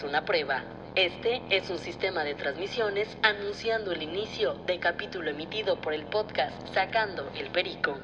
[0.00, 0.62] es una prueba.
[0.94, 6.54] Este es un sistema de transmisiones anunciando el inicio de capítulo emitido por el podcast
[6.72, 7.98] Sacando el Perico.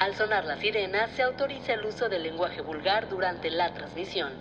[0.00, 4.32] Al sonar la sirena, se autoriza el uso del lenguaje vulgar durante la transmisión.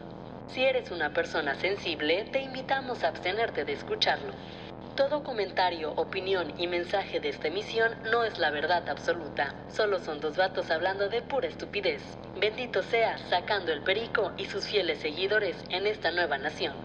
[0.48, 4.34] Si eres una persona sensible, te invitamos a abstenerte de escucharlo.
[4.96, 9.54] Todo comentario, opinión y mensaje de esta emisión no es la verdad absoluta.
[9.70, 12.02] Solo son dos vatos hablando de pura estupidez.
[12.40, 16.85] Bendito sea sacando el perico y sus fieles seguidores en esta nueva nación.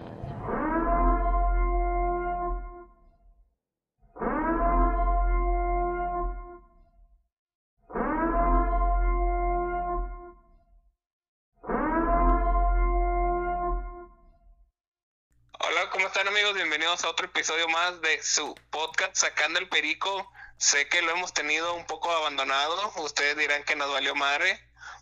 [16.71, 20.31] Bienvenidos a otro episodio más de su podcast Sacando el Perico.
[20.55, 22.93] Sé que lo hemos tenido un poco abandonado.
[23.03, 24.57] Ustedes dirán que nos valió madre.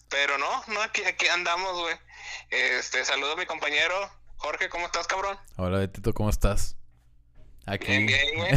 [0.09, 1.95] Pero no, no, aquí, aquí andamos, güey.
[2.49, 3.93] Este, saludo a mi compañero.
[4.37, 5.37] Jorge, ¿cómo estás, cabrón?
[5.57, 6.75] Hola, Betito, ¿cómo estás?
[7.67, 7.85] Aquí.
[7.85, 8.51] Bien, bien, güey.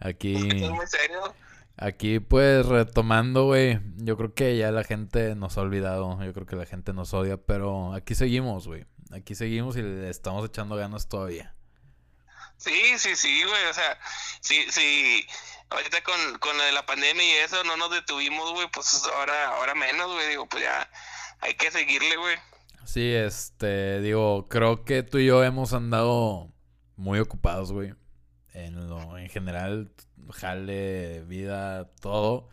[0.00, 0.34] aquí.
[0.34, 1.34] muy serio?
[1.76, 3.80] Aquí, pues, retomando, güey.
[3.96, 6.18] Yo creo que ya la gente nos ha olvidado.
[6.24, 10.08] Yo creo que la gente nos odia, pero aquí seguimos, güey aquí seguimos y le
[10.08, 11.54] estamos echando ganas todavía.
[12.58, 13.98] Sí, sí, sí, güey, o sea,
[14.40, 15.26] sí, sí,
[15.70, 20.12] ahorita con, con la pandemia y eso no nos detuvimos, güey, pues ahora, ahora menos,
[20.12, 20.90] güey, digo, pues ya
[21.40, 22.36] hay que seguirle, güey.
[22.84, 26.52] Sí, este, digo, creo que tú y yo hemos andado
[26.96, 27.94] muy ocupados, güey,
[28.54, 29.92] en lo, en general,
[30.32, 32.48] jale, vida, todo.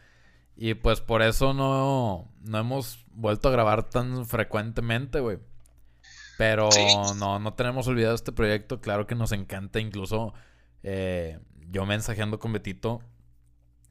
[0.55, 5.39] Y pues por eso no, no hemos vuelto a grabar tan frecuentemente, güey.
[6.37, 6.69] Pero
[7.17, 8.81] no, no tenemos olvidado este proyecto.
[8.81, 9.79] Claro que nos encanta.
[9.79, 10.33] Incluso
[10.83, 13.01] eh, yo mensajeando con Betito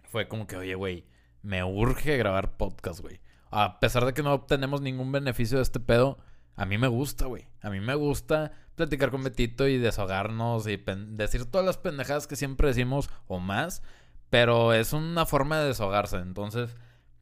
[0.09, 1.06] fue como que, oye, güey,
[1.42, 3.20] me urge grabar podcast, güey.
[3.51, 6.19] A pesar de que no obtenemos ningún beneficio de este pedo,
[6.57, 7.48] a mí me gusta, güey.
[7.63, 12.36] A mí me gusta platicar con Betito y desahogarnos y decir todas las pendejadas que
[12.36, 13.83] siempre decimos o más.
[14.30, 16.17] Pero es una forma de desahogarse.
[16.17, 16.77] Entonces,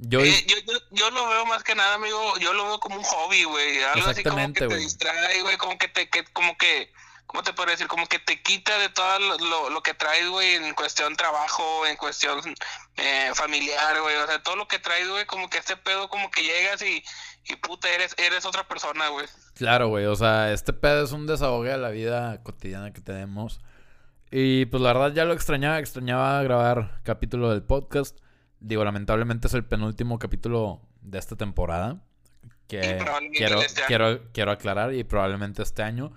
[0.09, 2.97] yo, eh, yo, yo, yo, lo veo más que nada, amigo, yo lo veo como
[2.97, 3.83] un hobby, güey.
[3.85, 6.93] Algo así como que te distrae, güey, como que te, que, como que,
[7.27, 7.87] ¿cómo te puedo decir?
[7.87, 11.97] Como que te quita de todo lo, lo, que traes, güey, en cuestión trabajo, en
[11.97, 12.41] cuestión
[12.97, 14.17] eh, familiar, güey.
[14.17, 17.05] O sea, todo lo que traes, güey, como que este pedo, como que llegas y,
[17.45, 19.27] y puta, eres, eres otra persona, güey.
[19.55, 23.61] Claro, güey, o sea, este pedo es un desahogue a la vida cotidiana que tenemos.
[24.33, 28.19] Y pues la verdad ya lo extrañaba, extrañaba grabar capítulo del podcast.
[28.63, 32.01] Digo, lamentablemente es el penúltimo capítulo de esta temporada.
[32.69, 32.97] Que
[33.35, 36.13] quiero, este quiero, quiero aclarar y probablemente este año.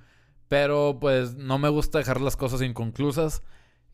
[0.48, 3.42] Pero pues no me gusta dejar las cosas inconclusas.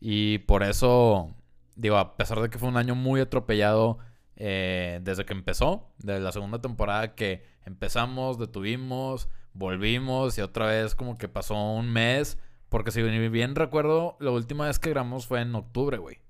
[0.00, 1.34] Y por eso,
[1.76, 3.98] digo, a pesar de que fue un año muy atropellado
[4.36, 10.94] eh, desde que empezó, de la segunda temporada que empezamos, detuvimos, volvimos y otra vez
[10.94, 12.36] como que pasó un mes.
[12.68, 16.21] Porque si bien recuerdo, la última vez que grabamos fue en octubre, güey.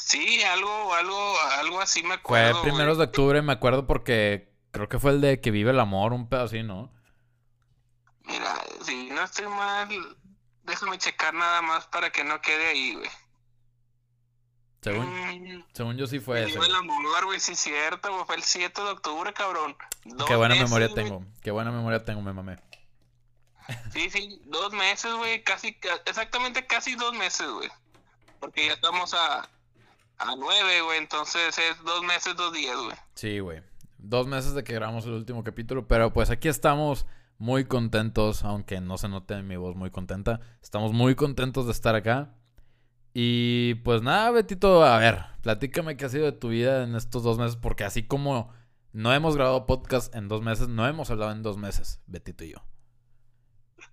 [0.00, 2.60] Sí, algo, algo, algo así me acuerdo.
[2.60, 5.80] Fue primeros de octubre, me acuerdo porque creo que fue el de que vive el
[5.80, 6.92] amor, un pedo así, ¿no?
[8.24, 9.88] Mira, si no estoy mal,
[10.62, 13.10] déjame checar nada más para que no quede ahí, güey.
[14.80, 16.58] Según, mm, según yo sí fue ese.
[16.58, 19.76] el amor, güey, sí cierto, güey, fue el 7 de octubre, cabrón.
[20.26, 22.58] Qué buena memoria tengo, qué buena memoria tengo, me mamé.
[23.92, 25.76] Sí, sí, dos meses, güey, casi,
[26.06, 27.68] exactamente casi dos meses, güey.
[28.40, 29.48] Porque ya estamos a,
[30.18, 30.98] a nueve, güey.
[30.98, 32.96] Entonces es dos meses, dos días, güey.
[33.14, 33.62] Sí, güey.
[33.98, 35.88] Dos meses de que grabamos el último capítulo.
[35.88, 37.06] Pero pues aquí estamos
[37.38, 40.40] muy contentos, aunque no se note en mi voz muy contenta.
[40.62, 42.34] Estamos muy contentos de estar acá.
[43.14, 47.22] Y pues nada, Betito, a ver, platícame qué ha sido de tu vida en estos
[47.22, 48.52] dos meses, porque así como
[48.92, 52.52] no hemos grabado podcast en dos meses, no hemos hablado en dos meses, Betito y
[52.52, 52.58] yo.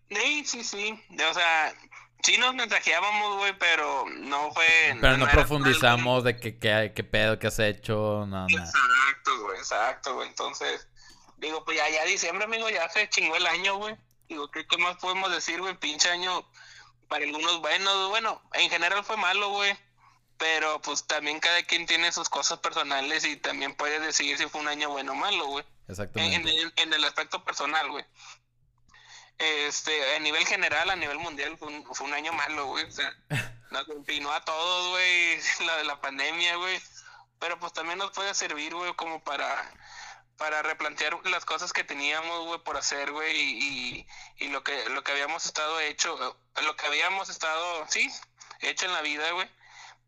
[0.09, 0.99] Sí, sí, sí.
[1.11, 1.73] O sea,
[2.23, 4.97] Sí nos mensajeábamos, güey, pero no fue...
[4.99, 8.47] Pero no, profundizamos de qué qué pedo, qué has hecho, nada.
[8.49, 10.27] Exacto, güey, exacto, güey.
[10.29, 10.87] Entonces,
[11.37, 13.95] digo, pues ya, ya diciembre, amigo, ya se chingó el año, güey.
[14.27, 15.77] Digo, ¿qué, ¿qué más podemos decir, güey?
[15.77, 16.49] Pinche año
[17.07, 19.75] para algunos buenos, bueno, en general fue malo, güey.
[20.37, 24.59] Pero pues también cada quien tiene sus cosas personales y también puede decidir si fue
[24.59, 25.63] un año bueno o malo, güey.
[25.87, 26.49] Exactamente.
[26.49, 28.03] En, en el aspecto personal, güey.
[29.37, 31.67] Este, a nivel general, a nivel mundial, fue
[32.07, 32.85] un, año malo, güey.
[32.85, 33.13] O sea,
[33.71, 36.81] nos continuó a todos, güey, la de la pandemia, güey.
[37.39, 39.73] Pero pues también nos puede servir, güey, como para,
[40.37, 45.03] para replantear las cosas que teníamos, güey, por hacer, güey, y, y, lo que lo
[45.03, 46.17] que habíamos estado hecho,
[46.63, 48.09] lo que habíamos estado, sí,
[48.61, 49.49] hecho en la vida, güey,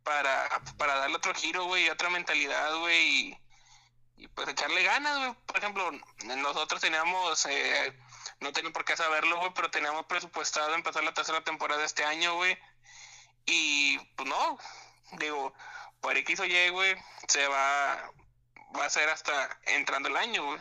[0.03, 0.47] para,
[0.77, 3.37] para darle otro giro, güey, otra mentalidad, güey, y,
[4.15, 5.33] y, pues echarle ganas, güey.
[5.45, 5.91] Por ejemplo,
[6.23, 7.45] nosotros teníamos...
[7.47, 7.93] Eh,
[8.39, 12.35] no tienen por qué saberlo, güey, pero teníamos presupuestado empezar la tercera temporada este año,
[12.35, 12.57] güey.
[13.45, 14.57] Y pues no,
[15.19, 15.53] digo,
[16.01, 16.95] por X o Y, güey,
[17.27, 18.11] se va,
[18.77, 19.31] va a ser hasta
[19.65, 20.59] entrando el año, güey.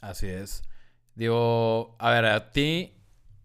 [0.00, 0.62] Así es.
[1.14, 2.96] Digo, a ver, a ti,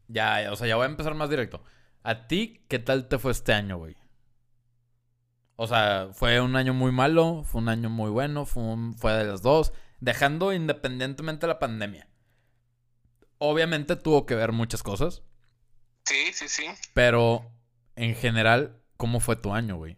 [0.07, 1.63] ya, o sea, ya voy a empezar más directo.
[2.04, 3.95] ¿A ti qué tal te fue este año, güey?
[5.56, 8.63] O sea, fue un año muy malo, fue un año muy bueno, fue,
[8.98, 12.07] fue de las dos, dejando independientemente la pandemia.
[13.45, 15.22] Obviamente tuvo que ver muchas cosas.
[16.06, 16.66] Sí, sí, sí.
[16.94, 17.51] Pero
[17.98, 19.98] en general, ¿cómo fue tu año, güey?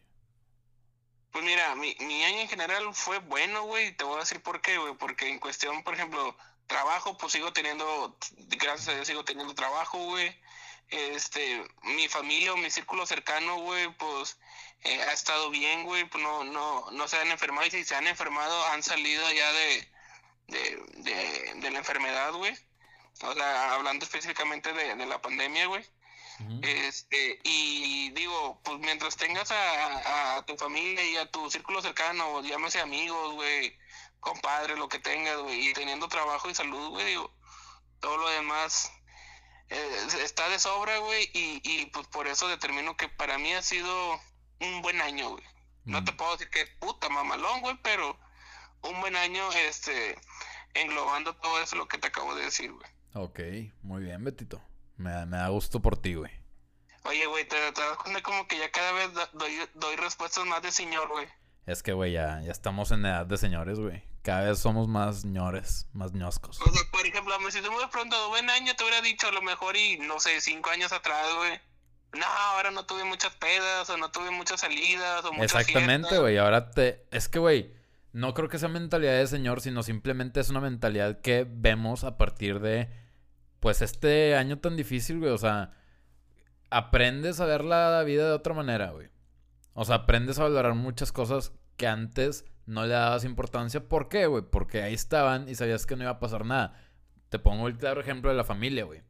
[1.29, 3.95] Pues mira, mi, mi año en general fue bueno, güey.
[3.95, 4.95] Te voy a decir por qué, güey.
[4.95, 8.17] Porque en cuestión, por ejemplo, trabajo, pues sigo teniendo,
[8.57, 10.35] gracias a Dios sigo teniendo trabajo, güey.
[10.89, 14.39] Este, mi familia o mi círculo cercano, güey, pues
[14.81, 16.03] eh, ha estado bien, güey.
[16.05, 19.53] Pues no, no, no se han enfermado y si se han enfermado han salido ya
[19.53, 19.87] de,
[20.47, 22.55] de, de, de la enfermedad, güey.
[23.21, 25.85] O sea, hablando específicamente de, de la pandemia, güey.
[26.61, 32.41] Este, y digo, pues mientras tengas a, a, tu familia y a tu círculo cercano,
[32.41, 33.77] llámese amigos, güey,
[34.19, 37.33] compadre, lo que tengas, güey, y teniendo trabajo y salud, güey, digo,
[38.01, 38.91] todo lo demás
[39.69, 43.61] eh, está de sobra, güey, y, y pues por eso determino que para mí ha
[43.61, 44.19] sido
[44.59, 45.43] un buen año, güey.
[45.85, 48.19] No te puedo decir que puta mamalón, güey, pero
[48.81, 50.17] un buen año, este,
[50.73, 52.94] englobando todo eso lo que te acabo de decir, güey.
[53.15, 53.39] Ok,
[53.81, 54.61] muy bien, Betito.
[54.97, 56.31] Me, me da gusto por ti, güey.
[57.05, 60.61] Oye, güey, te, te, das cuenta como que ya cada vez doy, doy respuestas más
[60.61, 61.25] de señor, güey.
[61.65, 64.03] Es que, güey, ya, ya estamos en edad de señores, güey.
[64.21, 66.59] Cada vez somos más señores, más ñoscos.
[66.61, 69.31] O sea, por ejemplo, si tú me hubieras preguntado, buen año, te hubiera dicho a
[69.31, 71.57] lo mejor y, no sé, cinco años atrás, güey.
[72.19, 76.37] No, ahora no tuve muchas pedas, o no tuve muchas salidas, o muchas Exactamente, güey.
[76.37, 77.07] Ahora te...
[77.11, 77.73] Es que, güey,
[78.11, 82.17] no creo que sea mentalidad de señor, sino simplemente es una mentalidad que vemos a
[82.17, 83.04] partir de
[83.59, 85.71] pues este año tan difícil, güey, o sea,
[86.69, 89.09] aprendes a ver la vida de otra manera, güey.
[89.73, 93.87] O sea, aprendes a valorar muchas cosas que antes no le dabas importancia.
[93.87, 94.43] ¿Por qué, güey?
[94.49, 96.79] Porque ahí estaban y sabías que no iba a pasar nada.
[97.29, 99.01] Te pongo el claro ejemplo de la familia, güey.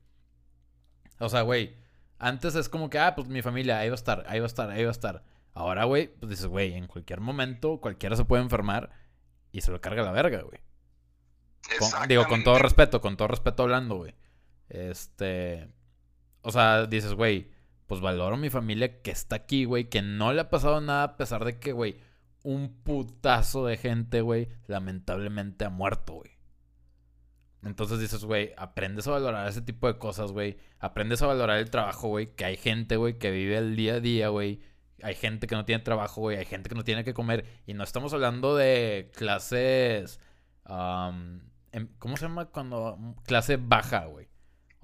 [1.19, 1.77] O sea, güey,
[2.18, 4.47] antes es como que, ah, pues mi familia, ahí va a estar, ahí va a
[4.47, 5.24] estar, ahí va a estar.
[5.53, 8.89] Ahora, güey, pues dices, güey, en cualquier momento cualquiera se puede enfermar
[9.51, 10.59] y se lo carga la verga, güey.
[12.07, 14.15] digo, con todo respeto, con todo respeto hablando, güey.
[14.70, 15.70] Este.
[16.42, 17.50] O sea, dices, güey,
[17.88, 21.18] pues valoro mi familia que está aquí, güey, que no le ha pasado nada a
[21.18, 21.98] pesar de que, güey,
[22.44, 26.32] un putazo de gente, güey, lamentablemente ha muerto, güey.
[27.64, 30.58] Entonces dices, güey, aprendes a valorar ese tipo de cosas, güey.
[30.78, 32.36] Aprendes a valorar el trabajo, güey.
[32.36, 34.62] Que hay gente, güey, que vive el día a día, güey.
[35.02, 36.38] Hay gente que no tiene trabajo, güey.
[36.38, 37.44] Hay gente que no tiene que comer.
[37.66, 40.20] Y no estamos hablando de clases...
[40.64, 43.16] ¿Cómo se llama cuando...
[43.26, 44.28] Clase baja, güey.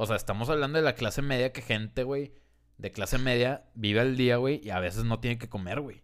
[0.01, 2.33] O sea, estamos hablando de la clase media que gente, güey,
[2.77, 6.01] de clase media vive al día, güey, y a veces no tiene que comer, güey.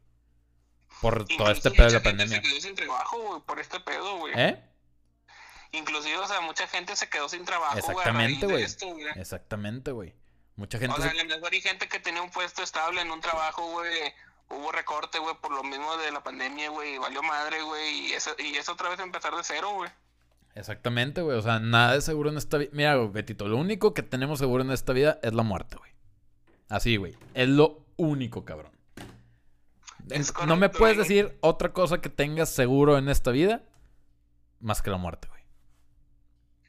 [1.01, 2.35] Por todo este pedo de la pandemia.
[2.35, 4.35] Se quedó sin trabajo, güey, por este pedo, güey.
[4.37, 4.63] ¿Eh?
[5.71, 8.67] Inclusive, o sea, mucha gente se quedó sin trabajo, Exactamente, güey.
[9.15, 10.13] Exactamente, güey.
[10.57, 10.93] Mucha gente.
[10.95, 11.19] O sea, se...
[11.19, 14.13] a lo mejor hay gente que tenía un puesto estable en un trabajo, güey.
[14.49, 16.99] Hubo recorte, güey, por lo mismo de la pandemia, güey.
[16.99, 18.09] Valió madre, güey.
[18.09, 19.89] Y eso, y eso otra vez empezar de cero, güey.
[20.57, 21.37] Exactamente, güey.
[21.37, 22.71] O sea, nada es seguro en esta vida.
[22.73, 25.91] Mira, güey, Betito, lo único que tenemos seguro en esta vida es la muerte, güey.
[26.67, 27.15] Así, güey.
[27.35, 28.71] Es lo único, cabrón.
[30.47, 33.61] no me puedes decir otra cosa que tengas seguro en esta vida
[34.59, 35.43] más que la muerte, güey.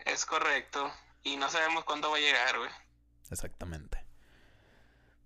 [0.05, 0.91] Es correcto.
[1.23, 2.71] Y no sabemos cuándo va a llegar, güey.
[3.31, 4.05] Exactamente.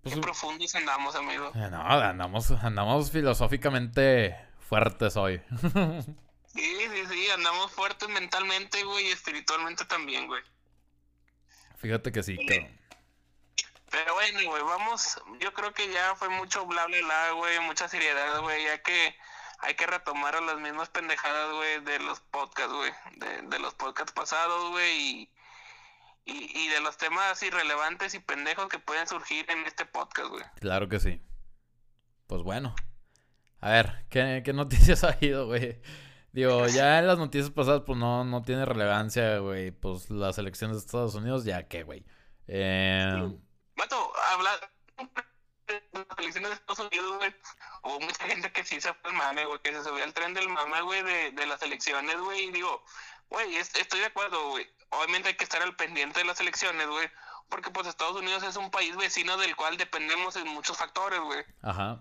[0.01, 1.51] Pues, Qué profundos andamos, amigo.
[1.53, 5.41] Eh, no, andamos, andamos filosóficamente fuertes hoy.
[6.55, 10.43] Sí, sí, sí, andamos fuertes mentalmente, güey, y espiritualmente también, güey.
[11.77, 12.79] Fíjate que sí, cabrón.
[13.89, 17.87] Pero bueno, güey, vamos, yo creo que ya fue mucho bla bla bla, güey, mucha
[17.87, 19.15] seriedad, güey, ya que
[19.59, 23.75] hay que retomar a las mismas pendejadas, güey, de los podcasts, güey, de, de, los
[23.75, 25.31] podcasts pasados, güey, y,
[26.25, 30.43] y, y, de los temas irrelevantes y pendejos que pueden surgir en este podcast, güey.
[30.59, 31.21] Claro que sí.
[32.25, 32.75] Pues bueno.
[33.61, 35.79] A ver, ¿qué, qué noticias ha ido, güey?
[36.33, 39.69] Digo, ya en las noticias pasadas, pues no, no tiene relevancia, güey.
[39.69, 42.03] Pues las elecciones de Estados Unidos, ya que, güey.
[42.47, 43.37] Eh...
[43.75, 44.59] Mato, hablar
[45.67, 47.35] de las elecciones de Estados Unidos, güey.
[47.83, 50.33] Hubo mucha gente que sí se fue el mame, güey, que se subió al tren
[50.33, 52.45] del mame, güey, de, de las elecciones, güey.
[52.45, 52.83] Y digo,
[53.29, 54.67] güey, estoy de acuerdo, güey.
[54.89, 57.07] Obviamente hay que estar al pendiente de las elecciones, güey.
[57.47, 61.45] Porque pues Estados Unidos es un país vecino del cual dependemos en muchos factores, güey.
[61.61, 61.99] Ajá.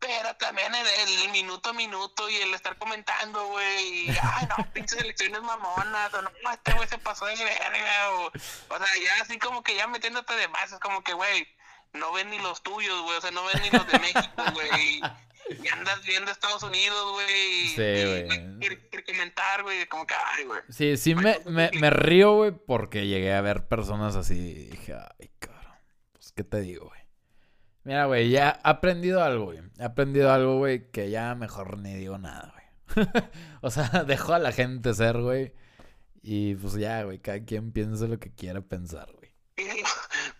[0.00, 0.86] Pero también el,
[1.24, 4.06] el minuto a minuto y el estar comentando, güey.
[4.06, 6.12] y, Ay, no, pinches elecciones mamonas.
[6.14, 8.10] O no, este güey se pasó de verga.
[8.12, 10.72] O, o sea, ya así como que ya metiéndote de más.
[10.72, 11.46] Es como que, güey,
[11.92, 13.18] no ven ni los tuyos, güey.
[13.18, 15.02] O sea, no ven ni los de México, güey.
[15.62, 17.68] Y andas viendo Estados Unidos, güey.
[17.68, 18.06] Sí, y-
[18.66, 18.80] güey.
[19.04, 19.86] Comentar, güey.
[19.86, 20.60] Como que, ay, güey.
[20.70, 24.94] Sí, sí me, me, me río, güey, porque llegué a ver personas así y dije,
[24.94, 25.74] ay, cabrón,
[26.12, 27.00] pues, ¿qué te digo, güey?
[27.84, 29.60] Mira, güey, ya he aprendido algo, güey.
[29.78, 33.06] He aprendido algo, güey, que ya mejor ni digo nada, güey.
[33.62, 35.54] o sea, dejo a la gente ser, güey.
[36.22, 39.30] Y pues ya, güey, cada quien piensa lo que quiera pensar, güey.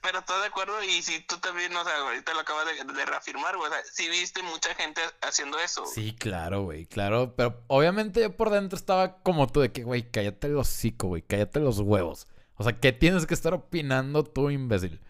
[0.03, 3.07] Pero estoy de acuerdo y si tú también, o sea, ahorita lo acabas de, de
[3.07, 5.83] reafirmar, güey, o sea, sí viste mucha gente haciendo eso.
[5.83, 5.95] güey.
[5.95, 7.35] Sí, claro, güey, claro.
[7.37, 11.23] Pero obviamente yo por dentro estaba como tú de que, güey, cállate el hocico, güey,
[11.23, 12.29] cállate los huevos.
[12.57, 15.01] O sea, ¿qué tienes que estar opinando tú, imbécil?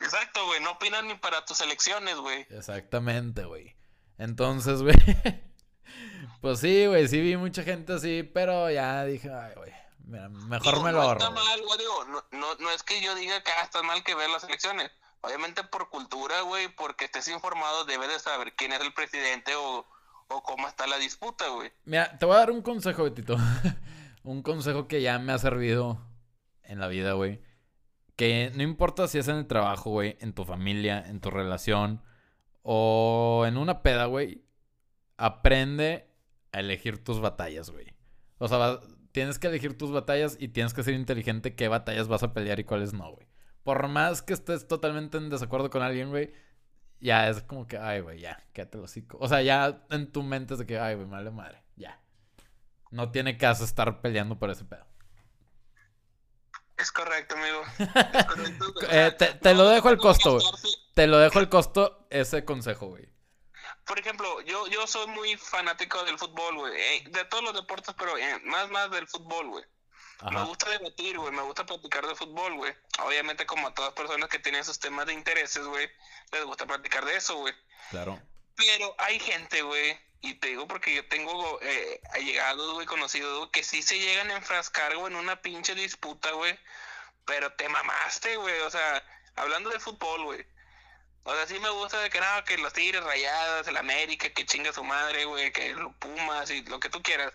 [0.00, 2.46] Exacto, güey, no opinan ni para tus elecciones, güey.
[2.50, 3.74] Exactamente, güey.
[4.18, 4.96] Entonces, güey.
[6.40, 9.72] Pues sí, güey, sí vi mucha gente así, pero ya dije, ay, güey.
[10.06, 11.20] mejor Digo, me lo no ahorro.
[11.20, 11.44] está güey.
[11.44, 14.14] mal, güey, digo, no, no, no es que yo diga que ah, está mal que
[14.14, 14.90] veas las elecciones.
[15.22, 19.86] Obviamente por cultura, güey, porque estés informado, debes de saber quién es el presidente o,
[20.28, 21.72] o cómo está la disputa, güey.
[21.84, 23.36] Mira, te voy a dar un consejo, Betito.
[24.22, 25.98] un consejo que ya me ha servido
[26.62, 27.40] en la vida, güey.
[28.16, 32.02] Que no importa si es en el trabajo, güey, en tu familia, en tu relación
[32.62, 34.44] o en una peda, güey.
[35.16, 36.08] Aprende
[36.52, 37.94] a elegir tus batallas, güey.
[38.38, 38.80] O sea,
[39.12, 42.58] tienes que elegir tus batallas y tienes que ser inteligente qué batallas vas a pelear
[42.60, 43.28] y cuáles no, güey.
[43.62, 46.32] Por más que estés totalmente en desacuerdo con alguien, güey,
[47.00, 49.18] ya es como que, ay, güey, ya, quédate el hocico.
[49.20, 52.00] O sea, ya en tu mente es de que, ay, güey, madre madre, ya.
[52.90, 54.86] No tiene caso estar peleando por ese pedo.
[56.76, 57.62] Es correcto, amigo.
[57.78, 60.46] Es correcto, Eh, te- te lo dejo al no costo, güey.
[60.94, 63.08] Te lo dejo el costo, ese consejo, güey.
[63.86, 66.72] Por ejemplo, yo, yo soy muy fanático del fútbol, güey.
[66.80, 69.64] eh, de todos los deportes, pero eh, más, más del fútbol, güey.
[70.30, 71.32] Me gusta debatir, güey.
[71.32, 72.72] Me gusta platicar de fútbol, güey.
[73.04, 75.86] Obviamente, como a todas personas que tienen sus temas de intereses, güey,
[76.32, 77.52] les gusta platicar de eso, güey.
[77.90, 78.18] Claro.
[78.56, 83.62] Pero hay gente, güey, y te digo porque yo tengo eh, allegados, güey, conocidos, que
[83.62, 86.58] sí se llegan a enfrascar, güey, en una pinche disputa, güey.
[87.26, 88.58] Pero te mamaste, güey.
[88.62, 89.02] O sea,
[89.36, 90.46] hablando de fútbol, güey.
[91.24, 94.46] O sea, sí me gusta de que nada, que los Tigres rayadas, el América, que
[94.46, 97.32] chinga su madre, güey, que los Pumas y lo que tú quieras.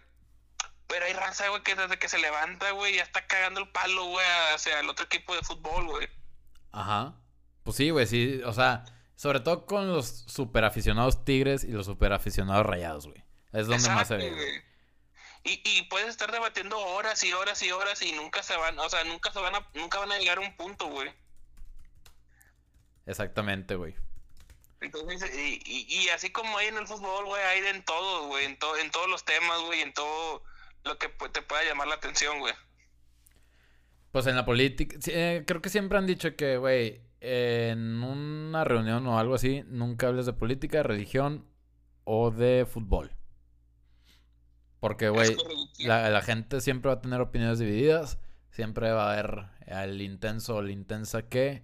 [0.87, 4.05] Pero hay raza, güey, que desde que se levanta, güey, ya está cagando el palo,
[4.05, 6.09] güey, hacia el otro equipo de fútbol, güey.
[6.71, 7.13] Ajá.
[7.63, 8.41] Pues sí, güey, sí.
[8.45, 8.83] O sea,
[9.19, 13.21] sobre todo con los super aficionados tigres y los super aficionados rayados, güey.
[13.51, 14.63] Es donde más se ve, güey.
[15.43, 18.87] Y, y puedes estar debatiendo horas y horas y horas y nunca se van, o
[18.87, 21.11] sea, nunca se van a, nunca van a llegar a un punto, güey.
[23.05, 23.93] Exactamente, güey.
[24.79, 28.45] Entonces, y, y, y así como hay en el fútbol, güey, hay en todo, güey,
[28.45, 30.43] en, to- en todos los temas, güey, en todo
[30.85, 32.53] lo que te pueda llamar la atención, güey.
[34.13, 39.05] Pues en la política, eh, creo que siempre han dicho que, güey, en una reunión
[39.07, 41.45] o algo así, nunca hables de política, religión
[42.03, 43.11] o de fútbol.
[44.79, 45.35] Porque, güey,
[45.79, 50.55] la, la gente siempre va a tener opiniones divididas, siempre va a haber al intenso
[50.55, 51.63] o la intensa que,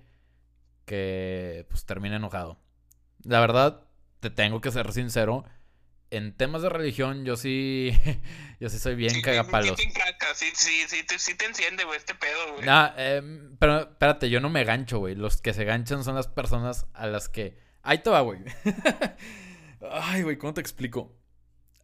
[0.86, 2.60] que, pues, termine enojado.
[3.24, 3.82] La verdad,
[4.20, 5.46] te tengo que ser sincero,
[6.16, 7.92] en temas de religión yo sí,
[8.60, 9.78] yo sí soy bien Sí, cagapalos.
[9.80, 9.90] Sí,
[10.36, 12.66] sí, sí, sí, te, sí te enciende, güey, este pedo, güey.
[12.66, 15.16] Nah, em, pero espérate, yo no me gancho, güey.
[15.16, 17.58] Los que se ganchan son las personas a las que.
[17.82, 18.40] Ahí te va, güey.
[19.92, 21.16] Ay, güey, ¿cómo te explico?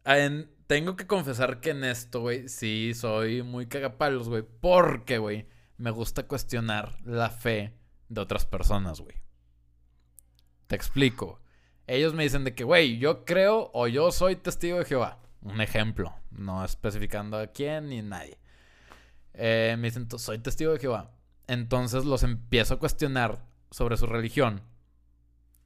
[0.04, 4.42] En- Tengo que confesar que en esto, güey, sí soy muy cagapalos, güey.
[4.42, 5.46] Porque, güey,
[5.76, 7.74] me gusta cuestionar la fe
[8.08, 9.16] de otras personas, güey.
[10.66, 11.41] Te explico.
[11.86, 15.18] Ellos me dicen de que, güey, yo creo o yo soy testigo de Jehová.
[15.42, 18.38] Un ejemplo, no especificando a quién ni nadie.
[19.34, 21.10] Eh, me dicen, "Tú- soy testigo de Jehová.
[21.48, 24.62] Entonces los empiezo a cuestionar sobre su religión.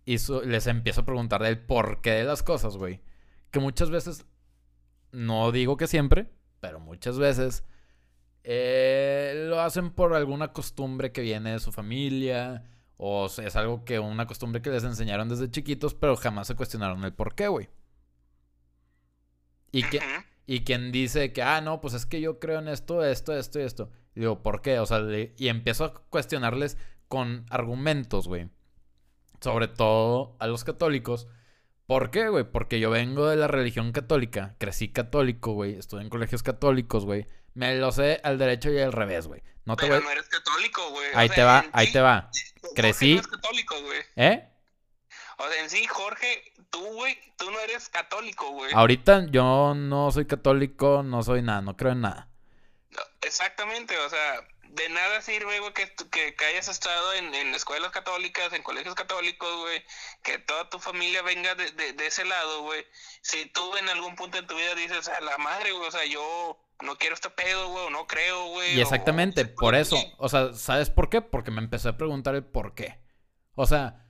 [0.07, 3.01] Y les empiezo a preguntar del porqué de las cosas, güey.
[3.51, 4.25] Que muchas veces,
[5.13, 6.31] no digo que siempre,
[6.61, 7.65] pero muchas veces
[8.45, 12.65] eh, lo hacen por alguna costumbre que viene de su familia.
[12.99, 17.05] O es algo que, una costumbre que les enseñaron desde chiquitos, pero jamás se cuestionaron
[17.05, 17.69] el por qué, güey.
[19.73, 20.01] Y que,
[20.47, 23.61] y quien dice que, ah, no, pues es que yo creo en esto, esto, esto
[23.61, 23.91] y esto.
[24.15, 24.79] Y digo, ¿por qué?
[24.79, 28.49] O sea, le- y empiezo a cuestionarles con argumentos, güey.
[29.41, 31.29] Sobre todo a los católicos.
[31.87, 32.45] ¿Por qué, güey?
[32.51, 34.57] Porque yo vengo de la religión católica.
[34.59, 35.75] Crecí católico, güey.
[35.75, 37.27] Estuve en colegios católicos, güey.
[37.57, 39.43] Me lo sé al derecho y al revés, güey.
[39.65, 40.05] No te Pero voy...
[40.05, 41.13] no eres católico, güey.
[41.13, 42.31] o Ahí sea, te va, ahí sí, te va.
[42.77, 44.01] Crecí- no es católico, güey.
[44.15, 44.49] ¿Eh?
[45.39, 48.73] O sea, en sí, Jorge tú, güey, tú no eres católico, güey.
[48.75, 52.29] Ahorita yo no soy católico, no soy nada, no creo en nada.
[53.23, 55.91] exactamente, o sea, de nada sirve, güey, que,
[56.35, 59.83] que, hayas estado en, en, escuelas católicas, en colegios católicos, güey,
[60.23, 62.87] que toda tu familia venga de, de, ese lado, güey.
[63.23, 66.05] Si tú en algún punto en tu vida dices, a la madre, güey, o sea,
[66.05, 68.77] yo no quiero este pedo, güey, o no creo, güey.
[68.77, 71.21] Y exactamente, por eso, o sea, ¿sabes por qué?
[71.23, 73.01] Porque me empecé a preguntar el por qué.
[73.55, 74.07] O sea,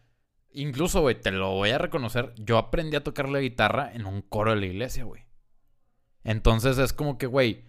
[0.51, 4.23] incluso, güey, te lo voy a reconocer, yo aprendí a tocar la guitarra en un
[4.23, 5.27] coro de la iglesia, güey.
[6.25, 7.65] Entonces es como que, güey,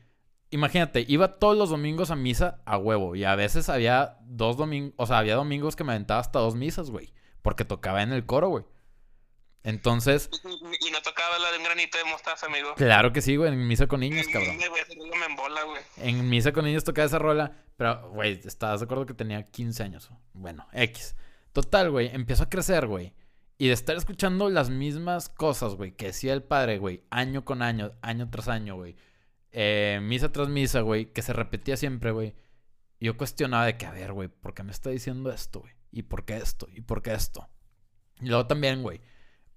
[0.50, 3.16] imagínate, iba todos los domingos a misa a huevo.
[3.16, 6.56] Y a veces había dos domingos, o sea, había domingos que me aventaba hasta dos
[6.56, 7.14] misas, güey.
[7.42, 8.66] Porque tocaba en el coro, güey.
[9.64, 10.30] Entonces.
[10.80, 12.76] Y no tocaba la de un granito de mostaza, amigo.
[12.76, 14.58] Claro que sí, güey, en misa con niños, cabrón.
[15.98, 17.52] En misa con niños tocaba esa rola.
[17.76, 20.10] Pero, güey, ¿estabas de acuerdo que tenía 15 años?
[20.34, 21.16] Bueno, X.
[21.52, 23.14] Total, güey, empiezo a crecer, güey.
[23.58, 27.62] Y de estar escuchando las mismas cosas, güey, que decía el padre, güey, año con
[27.62, 28.96] año, año tras año, güey
[29.60, 32.36] eh, misa tras misa, güey, que se repetía siempre, güey.
[33.00, 35.74] Yo cuestionaba de que, a ver, güey, ¿por qué me está diciendo esto, güey?
[35.92, 36.68] ¿Y por qué esto?
[36.72, 37.50] ¿Y por qué esto?
[38.20, 39.02] Y luego también, güey,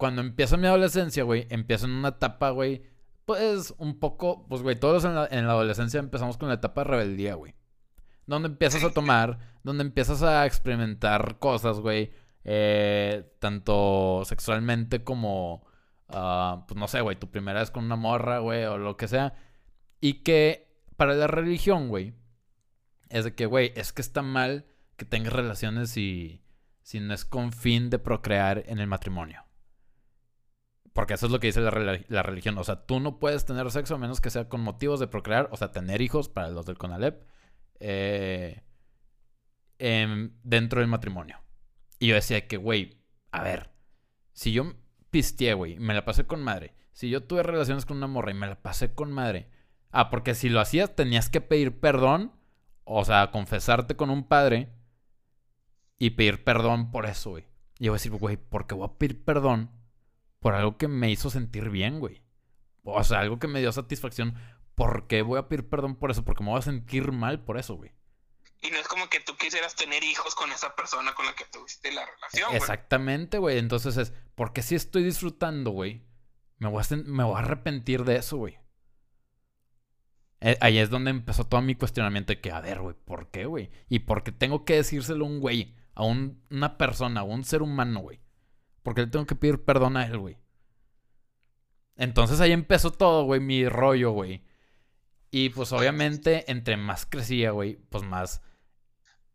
[0.01, 2.83] cuando empieza mi adolescencia, güey, empiezo en una etapa, güey,
[3.27, 6.81] pues un poco, pues, güey, todos en la, en la adolescencia empezamos con la etapa
[6.81, 7.55] de rebeldía, güey.
[8.25, 12.13] Donde empiezas a tomar, donde empiezas a experimentar cosas, güey,
[12.45, 15.67] eh, tanto sexualmente como,
[16.09, 19.07] uh, pues no sé, güey, tu primera vez con una morra, güey, o lo que
[19.07, 19.35] sea.
[20.01, 22.15] Y que para la religión, güey,
[23.11, 24.65] es de que, güey, es que está mal
[24.97, 26.43] que tengas relaciones si,
[26.81, 29.45] si no es con fin de procrear en el matrimonio.
[30.93, 32.59] Porque eso es lo que dice la, religión.
[32.59, 35.49] O sea, tú no puedes tener sexo a menos que sea con motivos de procrear,
[35.53, 37.23] o sea, tener hijos para los del CONALEP,
[37.79, 38.63] eh,
[39.79, 41.41] dentro del matrimonio.
[41.99, 42.99] Y yo decía que, güey,
[43.31, 43.71] a ver,
[44.33, 44.75] si yo
[45.11, 46.75] pisteé, güey, me la pasé con madre.
[46.93, 49.49] Si yo tuve relaciones con una morra y me la pasé con madre
[49.93, 52.33] Ah, porque si lo hacías tenías que pedir perdón,
[52.85, 54.73] o sea, confesarte con un padre
[55.99, 57.45] y pedir perdón por eso, güey.
[57.79, 59.71] Y yo voy a decir, güey, ¿por qué voy a pedir perdón
[60.41, 62.23] por algo que me hizo sentir bien, güey?
[62.83, 64.35] O sea, algo que me dio satisfacción.
[64.75, 66.25] ¿Por qué voy a pedir perdón por eso?
[66.25, 67.93] Porque me voy a sentir mal por eso, güey.
[68.63, 71.45] Y no es como que tú quisieras tener hijos con esa persona con la que
[71.47, 72.57] tuviste la relación, güey.
[72.57, 73.59] Exactamente, güey.
[73.59, 76.05] Entonces es, porque si estoy disfrutando, güey,
[76.59, 78.59] me voy me voy a arrepentir de eso, güey.
[80.41, 83.45] Eh, ahí es donde empezó todo mi cuestionamiento de que, a ver, güey, ¿por qué,
[83.45, 83.71] güey?
[83.89, 85.77] ¿Y por qué tengo que decírselo a un güey?
[85.95, 88.21] A una persona, a un ser humano, güey.
[88.83, 90.39] ¿Por qué le tengo que pedir perdón a él, güey?
[91.97, 94.43] Entonces ahí empezó todo, güey, mi rollo, güey.
[95.31, 98.43] Y pues obviamente, entre más crecía, güey, pues más,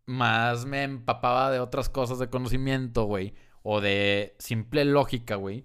[0.04, 3.34] más me empapaba de otras cosas de conocimiento, güey.
[3.62, 5.64] O de simple lógica, güey.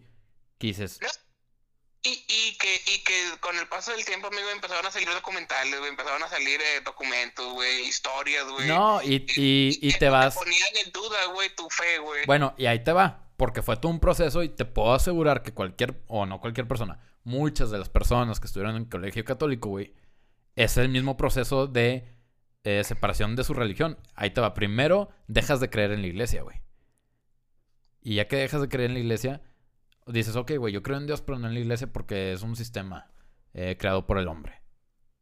[0.58, 1.00] Que dices,
[2.04, 5.78] y, y, que, y que con el paso del tiempo, amigo, empezaron a salir documentales,
[5.78, 8.68] güey, empezaron a salir eh, documentos, güey, historias, güey.
[8.68, 10.34] No, y, y, y, te vas...
[10.34, 12.26] Te ponían en duda, güey, tu fe, güey.
[12.26, 15.52] Bueno, y ahí te va, porque fue todo un proceso y te puedo asegurar que
[15.52, 19.68] cualquier, o no cualquier persona, muchas de las personas que estuvieron en el colegio católico,
[19.70, 19.96] güey,
[20.56, 22.06] es el mismo proceso de
[22.64, 23.98] eh, separación de su religión.
[24.14, 26.62] Ahí te va, primero dejas de creer en la iglesia, güey.
[28.04, 29.42] Y ya que dejas de creer en la iglesia
[30.06, 32.56] dices, ok, güey, yo creo en Dios, pero no en la iglesia porque es un
[32.56, 33.10] sistema
[33.56, 34.62] eh, creado por el hombre.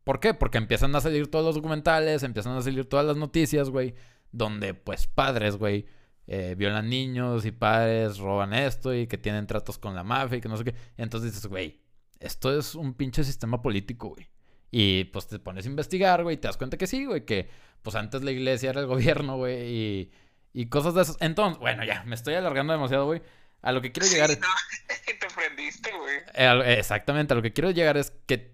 [0.04, 0.34] ¿Por qué?
[0.34, 3.96] Porque empiezan a salir todos los documentales, empiezan a salir todas las noticias, güey,
[4.34, 5.86] donde pues padres, güey,
[6.32, 10.42] eh, violan niños y padres roban esto y que tienen tratos con la mafia y
[10.42, 10.76] que no sé qué.
[10.96, 11.82] Entonces dices, güey,
[12.20, 14.30] esto es un pinche sistema político, güey.
[14.70, 17.50] Y pues te pones a investigar, güey, y te das cuenta que sí, güey, que
[17.82, 20.12] pues antes la iglesia era el gobierno, güey, y,
[20.54, 21.18] y cosas de esas.
[21.20, 23.24] Entonces, bueno, ya, me estoy alargando demasiado, güey.
[23.64, 24.30] A lo que quiero llegar.
[24.30, 24.36] No,
[25.06, 26.18] te prendiste, güey.
[26.36, 28.54] Eh, exactamente, a lo que quiero llegar es que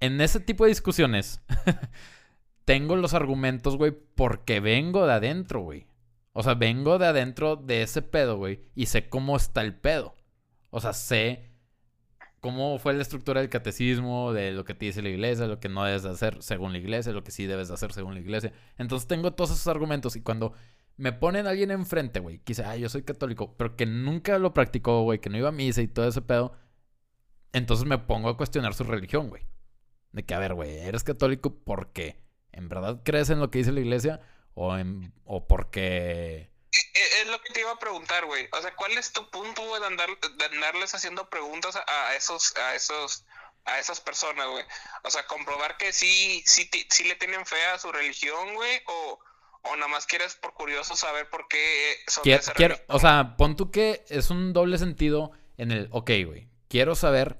[0.00, 1.42] en ese tipo de discusiones
[2.64, 5.86] tengo los argumentos, güey, porque vengo de adentro, güey.
[6.38, 10.14] O sea, vengo de adentro de ese pedo, güey, y sé cómo está el pedo.
[10.70, 11.50] O sea, sé
[12.38, 15.68] cómo fue la estructura del catecismo, de lo que te dice la iglesia, lo que
[15.68, 18.20] no debes de hacer según la iglesia, lo que sí debes de hacer según la
[18.20, 18.52] iglesia.
[18.76, 20.52] Entonces tengo todos esos argumentos y cuando
[20.96, 24.54] me ponen alguien enfrente, güey, que dice, ah, yo soy católico, pero que nunca lo
[24.54, 26.52] practicó, güey, que no iba a misa y todo ese pedo,
[27.52, 29.42] entonces me pongo a cuestionar su religión, güey.
[30.12, 32.22] De que, a ver, güey, ¿eres católico porque
[32.52, 34.20] en verdad crees en lo que dice la iglesia
[34.58, 36.50] o, en, o porque...
[36.70, 38.48] Es lo que te iba a preguntar, güey.
[38.52, 42.54] O sea, ¿cuál es tu punto, güey, de, andar, de andarles haciendo preguntas a, esos,
[42.56, 43.24] a esos,
[43.64, 44.64] a esas personas, güey?
[45.04, 49.18] O sea, comprobar que sí, sí, sí le tienen fe a su religión, güey, o
[49.62, 53.70] o nada más quieres por curioso saber por qué son quiero, O sea, pon tú
[53.70, 57.38] que es un doble sentido en el, ok, güey, quiero saber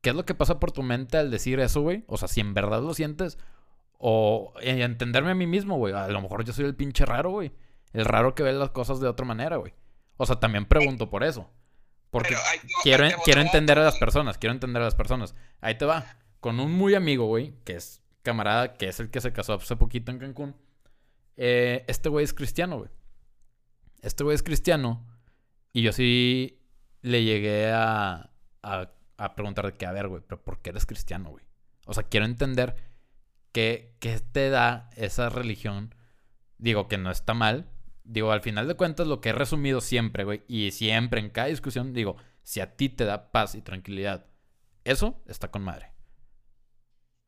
[0.00, 2.04] qué es lo que pasa por tu mente al decir eso, güey.
[2.08, 3.38] O sea, si en verdad lo sientes
[4.04, 5.94] o entenderme a mí mismo, güey.
[5.94, 7.52] A lo mejor yo soy el pinche raro, güey.
[7.92, 9.74] El raro que ve las cosas de otra manera, güey.
[10.16, 11.48] O sea, también pregunto por eso.
[12.10, 12.34] Porque
[12.82, 15.36] quiero, quiero entender a las personas, quiero entender a las personas.
[15.60, 16.04] Ahí te va.
[16.40, 19.76] Con un muy amigo, güey, que es camarada, que es el que se casó hace
[19.76, 20.56] poquito en Cancún.
[21.36, 22.90] Eh, este güey es cristiano, güey.
[24.00, 25.06] Este güey es cristiano.
[25.72, 26.60] Y yo sí
[27.02, 28.32] le llegué a,
[28.64, 31.44] a, a preguntar de que, a ver, güey, pero ¿por qué eres cristiano, güey?
[31.86, 32.91] O sea, quiero entender
[33.52, 33.94] qué
[34.32, 35.94] te da esa religión.
[36.58, 37.68] Digo que no está mal.
[38.04, 41.48] Digo, al final de cuentas, lo que he resumido siempre, güey, y siempre en cada
[41.48, 44.26] discusión, digo, si a ti te da paz y tranquilidad,
[44.84, 45.92] eso está con madre.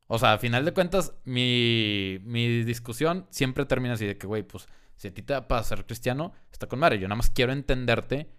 [0.07, 4.43] O sea, al final de cuentas, mi, mi discusión siempre termina así de que, güey,
[4.43, 6.99] pues, si a ti te da paz ser cristiano, está con madre.
[6.99, 8.29] Yo nada más quiero entenderte,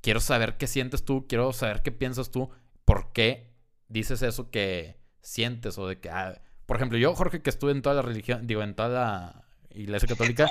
[0.00, 2.50] quiero saber qué sientes tú, quiero saber qué piensas tú,
[2.84, 3.52] por qué
[3.88, 6.40] dices eso que sientes o de que, ah,
[6.72, 10.08] por ejemplo, yo, Jorge, que estuve en toda la religión, digo, en toda la iglesia
[10.08, 10.50] católica,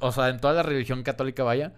[0.00, 1.74] o sea, en toda la religión católica, vaya,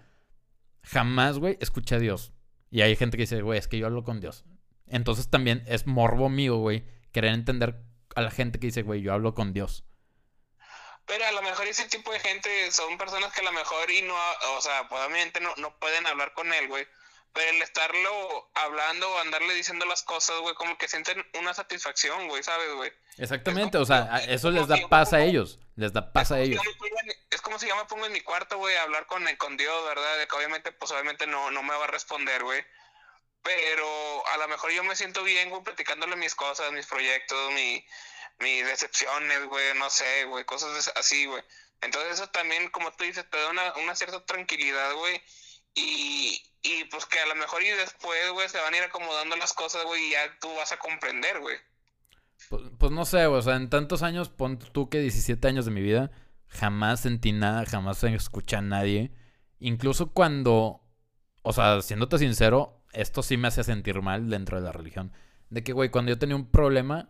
[0.83, 2.31] jamás, güey, escuché a Dios.
[2.71, 4.45] Y hay gente que dice, güey, es que yo hablo con Dios.
[4.87, 7.75] Entonces también es morbo mío, güey, querer entender
[8.15, 9.83] a la gente que dice, güey, yo hablo con Dios.
[11.05, 14.01] Pero a lo mejor ese tipo de gente son personas que a lo mejor y
[14.03, 14.15] no,
[14.57, 16.87] o sea, probablemente no, no pueden hablar con él, güey.
[17.35, 22.29] Pero el estarlo hablando o andarle diciendo las cosas, güey, como que sienten una satisfacción,
[22.29, 22.93] güey, ¿sabes, güey?
[23.17, 26.61] Exactamente, o sea, eso les da paz a ellos, les da paz a ellos.
[27.29, 29.85] es como si yo me pongo en mi cuarto, güey, a hablar con, con Dios,
[29.85, 30.17] ¿verdad?
[30.17, 32.63] De que obviamente, pues obviamente no, no me va a responder, güey.
[33.43, 37.85] Pero a lo mejor yo me siento bien, güey, platicándole mis cosas, mis proyectos, mi,
[38.39, 41.43] mis decepciones, güey, no sé, güey, cosas así, güey.
[41.81, 45.21] Entonces eso también, como tú dices, te da una, una cierta tranquilidad, güey.
[45.73, 49.35] Y, y pues que a lo mejor y después, güey, se van a ir acomodando
[49.35, 51.57] las cosas, güey, y ya tú vas a comprender, güey.
[52.49, 55.65] Pues, pues no sé, güey, o sea, en tantos años, pon tú que 17 años
[55.65, 56.11] de mi vida,
[56.47, 59.11] jamás sentí nada, jamás escuché a nadie.
[59.59, 60.81] Incluso cuando,
[61.43, 65.11] o sea, siéndote sincero, esto sí me hacía sentir mal dentro de la religión.
[65.49, 67.09] De que, güey, cuando yo tenía un problema,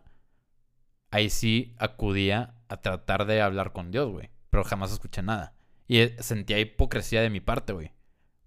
[1.12, 4.30] ahí sí acudía a tratar de hablar con Dios, güey.
[4.50, 5.54] Pero jamás escuché nada.
[5.88, 7.91] Y eh, sentía hipocresía de mi parte, güey.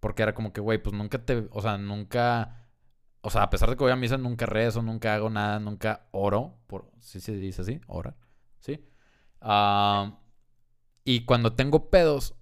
[0.01, 2.69] Porque era como que, güey, pues nunca te, o sea, nunca,
[3.21, 6.09] o sea, a pesar de que voy a misa, nunca rezo, nunca hago nada, nunca
[6.13, 7.81] oro, por, ¿sí se dice así?
[7.87, 8.17] Ora,
[8.61, 8.85] ¿sí?
[11.05, 12.35] y cuando tengo pedos,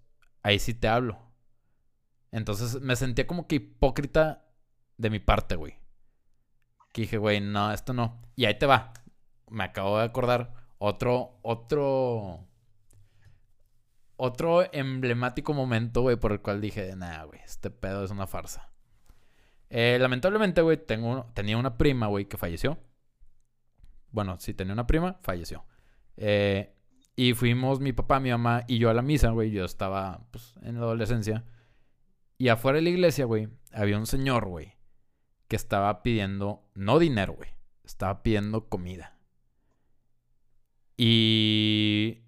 [0.42, 1.19] ahí sí te hablo.
[2.33, 4.47] Entonces me sentía como que hipócrita
[4.97, 5.79] de mi parte, güey.
[6.92, 8.23] Que dije, güey, no, esto no.
[8.35, 8.92] Y ahí te va.
[9.51, 12.47] Me acabo de acordar otro, otro
[14.16, 18.70] otro emblemático momento, güey, por el cual dije, nada, güey, este pedo es una farsa.
[19.68, 22.79] Eh, lamentablemente, güey, tengo, tenía una prima, güey, que falleció.
[24.11, 25.64] Bueno, sí, tenía una prima, falleció.
[26.16, 26.74] Eh,
[27.16, 29.50] y fuimos mi papá, mi mamá y yo a la misa, güey.
[29.50, 31.44] Yo estaba, pues, en la adolescencia.
[32.38, 34.74] Y afuera de la iglesia, güey, había un señor, güey,
[35.48, 37.50] que estaba pidiendo, no dinero, güey,
[37.85, 39.18] estaba pidiendo comida.
[40.98, 42.25] Y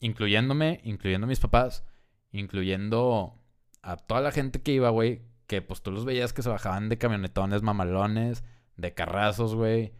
[0.00, 1.84] incluyéndome, incluyendo a mis papás,
[2.32, 3.40] incluyendo
[3.82, 6.88] a toda la gente que iba, güey, que pues tú los veías que se bajaban
[6.88, 8.44] de camionetones mamalones,
[8.76, 9.92] de carrazos, güey.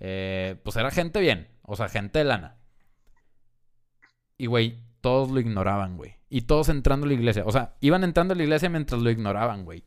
[0.00, 2.58] Eh, pues era gente bien, o sea, gente de lana.
[4.36, 6.16] Y, güey, todos lo ignoraban, güey.
[6.28, 7.44] Y todos entrando a la iglesia.
[7.46, 9.84] O sea, iban entrando a la iglesia mientras lo ignoraban, güey.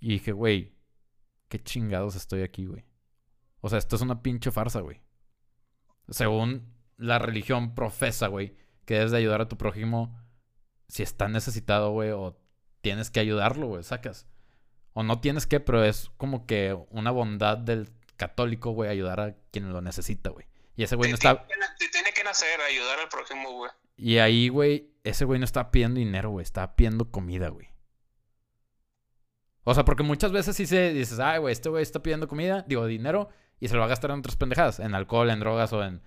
[0.00, 0.74] Y dije, güey,
[1.48, 2.84] qué chingados estoy aquí, güey.
[3.60, 5.00] O sea, esto es una pinche farsa, güey.
[6.08, 8.54] Según la religión profesa, güey,
[8.84, 10.16] que debes de ayudar a tu prójimo
[10.88, 12.38] si está necesitado, güey, o
[12.80, 14.26] tienes que ayudarlo, güey, sacas.
[14.92, 19.34] O no tienes que, pero es como que una bondad del católico, güey, ayudar a
[19.50, 20.46] quien lo necesita, güey.
[20.76, 21.46] Y ese güey no está...
[21.46, 23.70] tiene que nacer, ayudar al prójimo, güey.
[23.96, 27.68] Y ahí, güey, ese güey no estaba pidiendo dinero, güey, estaba pidiendo comida, güey.
[29.64, 32.64] O sea, porque muchas veces sí se dices, ay, güey, este güey está pidiendo comida,
[32.68, 35.72] digo, dinero, y se lo va a gastar en otras pendejadas, en alcohol, en drogas
[35.72, 36.02] o en,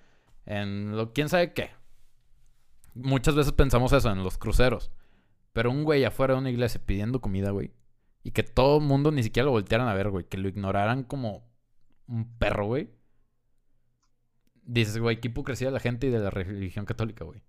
[0.45, 1.71] en lo, quién sabe qué
[3.03, 4.91] muchas veces pensamos eso en los cruceros.
[5.53, 7.71] Pero un güey afuera de una iglesia pidiendo comida, güey.
[8.23, 10.25] Y que todo el mundo ni siquiera lo voltearan a ver, güey.
[10.25, 11.49] Que lo ignoraran como
[12.07, 12.89] un perro, güey.
[14.63, 17.41] Dices, güey, qué hipocresía de la gente y de la religión católica, güey.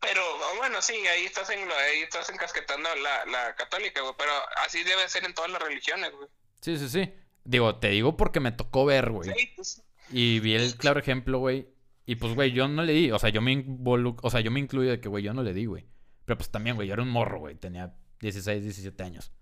[0.00, 0.20] Pero,
[0.58, 4.14] bueno, sí, ahí estás, en, ahí estás encasquetando la, la católica, güey.
[4.18, 4.32] Pero
[4.66, 6.28] así debe ser en todas las religiones, güey.
[6.60, 7.14] Sí, sí, sí.
[7.44, 9.32] Digo, te digo porque me tocó ver, güey.
[9.32, 9.82] Sí, pues.
[10.10, 11.68] Y vi el claro ejemplo, güey,
[12.06, 13.10] y pues, güey, yo no le di.
[13.10, 15.42] O sea, yo me involu o sea, yo me incluyo de que, güey, yo no
[15.42, 15.86] le di, güey.
[16.24, 17.54] Pero pues también, güey, yo era un morro, güey.
[17.54, 19.32] Tenía 16, 17 años.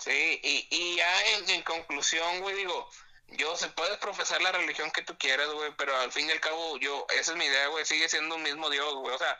[0.00, 2.88] Sí, y, y ya en, conclusión, güey, digo,
[3.28, 6.40] yo se puedes profesar la religión que tú quieras, güey, pero al fin y al
[6.40, 9.38] cabo, yo, esa es mi idea, güey, sigue siendo un mismo Dios, güey, o sea,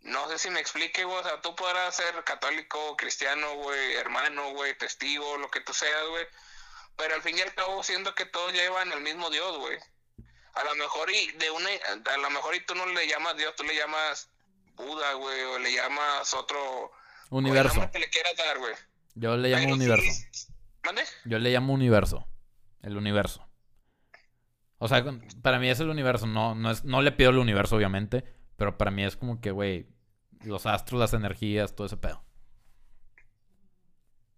[0.00, 4.52] no sé si me explique, güey, o sea, tú podrás ser católico, cristiano, güey, hermano,
[4.52, 6.26] güey, testigo, lo que tú seas, güey,
[6.96, 9.78] pero al fin y al cabo siento que todos llevan el mismo Dios, güey.
[10.54, 11.68] A lo mejor y de una,
[12.12, 14.30] a lo mejor y tú no le llamas Dios, tú le llamas
[14.76, 16.92] Buda, güey, o le llamas otro...
[17.30, 17.90] Universo.
[17.90, 18.74] que le quieras dar, güey.
[19.14, 20.10] Yo le llamo Pero universo.
[20.32, 20.52] sí-
[20.84, 21.02] ¿Mande?
[21.24, 22.26] Yo le llamo universo.
[22.82, 23.48] El universo.
[24.78, 25.02] O sea,
[25.42, 26.26] para mí es el universo.
[26.26, 28.24] No, no, es, no le pido el universo, obviamente.
[28.56, 29.88] Pero para mí es como que, güey,
[30.42, 32.22] los astros, las energías, todo ese pedo.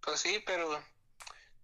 [0.01, 0.81] Pues sí, pero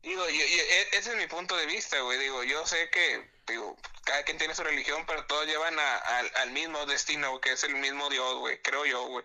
[0.02, 2.18] digo, yo, e- ese es mi punto de vista, güey.
[2.18, 6.32] Digo, yo sé que, digo, cada quien tiene su religión, pero todos llevan a- al-
[6.36, 9.24] al mismo destino, que es el mismo Dios, güey, creo yo, güey.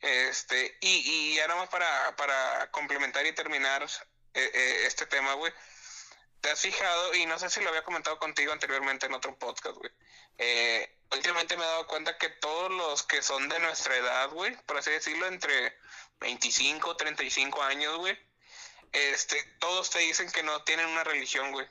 [0.00, 0.88] Este, y,
[1.32, 3.82] y ya nomás para, para complementar y terminar
[4.34, 5.52] eh, eh, este tema, güey.
[6.40, 7.14] ¿Te has fijado?
[7.14, 9.92] Y no sé si lo había comentado contigo anteriormente en otro podcast, güey.
[10.38, 14.56] Eh, últimamente me he dado cuenta que todos los que son de nuestra edad, güey,
[14.66, 15.76] por así decirlo, entre
[16.18, 18.18] 25, 35 años, güey,
[18.92, 21.66] este, todos te dicen que no tienen una religión, güey.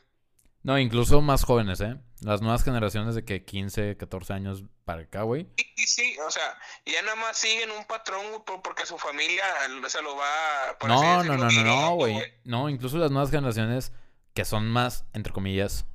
[0.63, 1.95] No, incluso más jóvenes, ¿eh?
[2.21, 5.47] Las nuevas generaciones de que 15, 14 años para acá, güey.
[5.57, 6.43] Y sí, o sea,
[6.85, 9.43] ya nada más siguen un patrón, güey, por- porque su familia
[9.87, 12.15] se lo va, por así No, no, no, no, no, güey.
[12.43, 13.91] No, incluso las nuevas generaciones
[14.35, 15.85] que son más, entre comillas,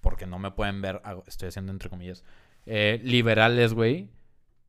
[0.00, 2.24] porque no me pueden ver, hago- estoy haciendo entre comillas,
[2.64, 4.08] eh, liberales, güey,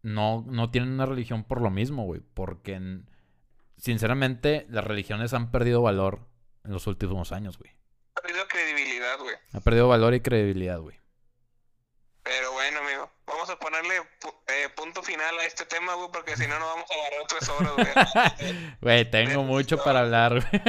[0.01, 2.19] no, no tienen una religión por lo mismo, güey.
[2.34, 3.10] Porque, en-
[3.86, 6.19] sinceramente, las religiones han perdido valor
[6.63, 7.71] en los últimos años, güey.
[8.15, 9.36] Ha perdido credibilidad, güey.
[9.54, 11.00] Ha perdido valor y credibilidad, güey.
[12.24, 13.98] Pero bueno, amigo, vamos a ponerle
[14.48, 17.50] eh, punto final a este tema, güey, porque si no, nos vamos a agarrar tres
[17.50, 18.76] horas, güey.
[18.82, 20.63] Güey, tengo mucho para hablar, güey.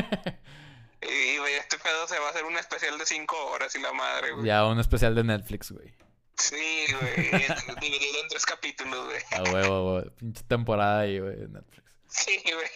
[1.01, 3.95] y, güey, este pedo se va a hacer un especial de cinco horas y la
[3.95, 4.45] madre, güey.
[4.45, 5.95] Ya, un especial de Netflix, güey.
[6.37, 7.31] Sí, güey,
[7.81, 9.23] dividido en tres capítulos, güey.
[9.33, 10.11] A huevo, güey.
[10.17, 11.86] Pinche temporada ahí, güey, de Netflix.
[12.25, 12.71] Sí, güey.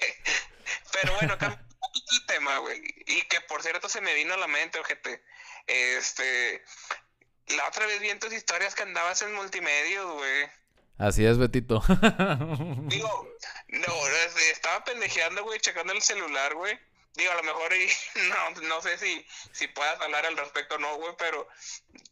[0.92, 2.82] Pero bueno, cambiando un poquito el tema, güey.
[3.06, 5.22] Y que por cierto se me vino a la mente, ojete.
[5.66, 6.62] Este.
[7.48, 10.48] La otra vez vi en tus historias que andabas en multimedia, güey.
[10.98, 11.82] Así es, Betito.
[11.88, 13.28] Digo,
[13.68, 16.78] no, es- estaba pendejeando, güey, checando el celular, güey.
[17.14, 17.90] Digo, a lo mejor y
[18.28, 21.48] no, no sé si, si puedas hablar al respecto o no, güey, pero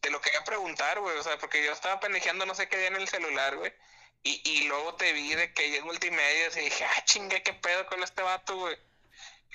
[0.01, 1.17] te lo quería preguntar, güey.
[1.19, 3.73] O sea, porque yo estaba pendejeando no sé qué día en el celular, güey.
[4.23, 7.53] Y, y luego te vi de que ella es multimedia y dije, ah, chinga, qué
[7.55, 8.77] pedo con este vato, güey.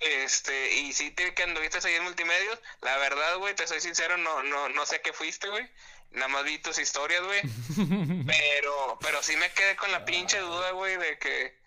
[0.02, 2.60] Este, y sí te que anduviste ahí en multimedios.
[2.82, 5.70] La verdad, güey, te soy sincero, no, no, no sé qué fuiste, güey.
[6.12, 7.42] Nada más vi tus historias, güey.
[8.26, 11.58] Pero, pero sí me quedé con la pinche duda, güey, de que,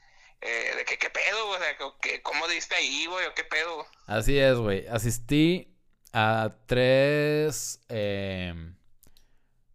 [0.40, 3.42] eh, de que qué pedo, güey, o sea, que, cómo diste ahí, güey, o qué
[3.42, 3.86] pedo.
[4.06, 4.86] Así es, güey.
[4.86, 5.76] Asistí
[6.12, 8.76] a tres em,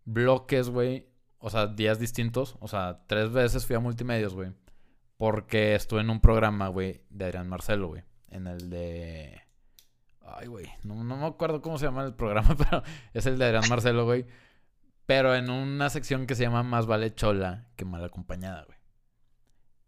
[0.05, 1.10] bloques, güey.
[1.41, 2.55] O sea, días distintos.
[2.59, 4.51] O sea, tres veces fui a multimedios, güey.
[5.17, 8.03] Porque estuve en un programa, güey, de Adrián Marcelo, güey.
[8.29, 9.41] En el de...
[10.21, 10.67] Ay, güey.
[10.83, 14.05] No, no me acuerdo cómo se llama el programa, pero es el de Adrián Marcelo,
[14.05, 14.25] güey.
[15.05, 18.77] Pero en una sección que se llama Más vale chola que mal acompañada, güey.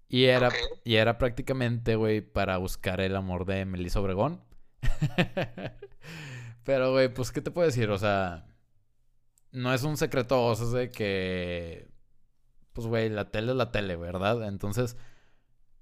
[0.10, 0.52] Y era,
[0.84, 4.42] y era prácticamente, güey, para buscar el amor de Melissa Obregón.
[6.64, 7.90] Pero, güey, pues, ¿qué te puedo decir?
[7.90, 8.46] O sea,
[9.54, 11.88] no es un secreto a voces de que,
[12.74, 14.48] pues, güey, la tele es la tele, ¿verdad?
[14.48, 14.98] Entonces,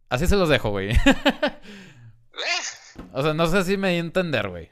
[0.09, 0.91] así se los dejo, güey.
[0.91, 0.95] Eh,
[3.13, 4.69] o sea, no sé si me di a entender, güey.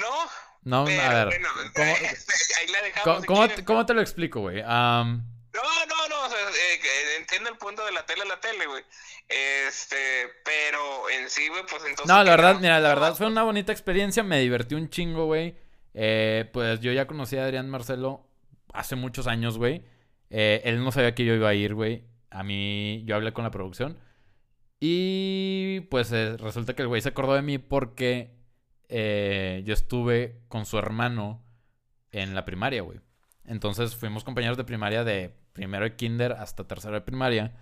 [0.00, 0.30] no,
[0.64, 1.92] No, pero a ver, bueno, ¿cómo,
[2.58, 3.24] ahí la dejamos.
[3.26, 4.62] cómo- si te, cómo te lo explico, güey?
[4.62, 8.66] No, no, no, o sea, eh, que entiendo el punto de la tele la tele,
[8.66, 8.84] güey.
[9.28, 12.06] Este, pero en sí, güey, pues entonces.
[12.06, 15.26] No, la ¿qué verdad, mira, la verdad fue una bonita experiencia, me divertí un chingo,
[15.26, 15.56] güey.
[16.00, 18.24] Eh, pues yo ya conocí a Adrián Marcelo
[18.72, 19.82] hace muchos años, güey.
[20.30, 22.04] Eh, él no sabía que yo iba a ir, güey.
[22.30, 23.98] A mí, yo hablé con la producción.
[24.80, 28.30] Y pues eh, resulta que el güey se acordó de mí porque
[28.88, 31.42] eh, yo estuve con su hermano
[32.12, 33.00] en la primaria, güey.
[33.44, 37.56] Entonces fuimos compañeros de primaria de primero de kinder hasta tercero de primaria.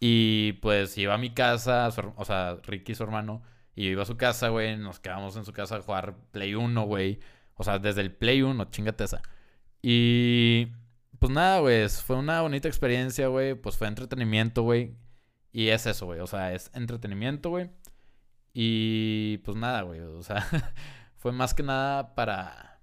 [0.00, 3.42] Y pues iba a mi casa, o sea, Ricky, su hermano,
[3.74, 4.76] y yo iba a su casa, güey.
[4.78, 7.20] Nos quedamos en su casa a jugar Play 1, güey.
[7.58, 9.20] O sea, desde el Play 1, chingate esa.
[9.82, 10.66] Y
[11.18, 13.54] pues nada, güey, fue una bonita experiencia, güey.
[13.54, 14.94] Pues fue entretenimiento, güey.
[15.52, 16.20] Y es eso, güey.
[16.20, 17.70] O sea, es entretenimiento, güey.
[18.54, 20.00] Y pues nada, güey.
[20.00, 20.46] O sea,
[21.16, 22.80] fue más que nada para,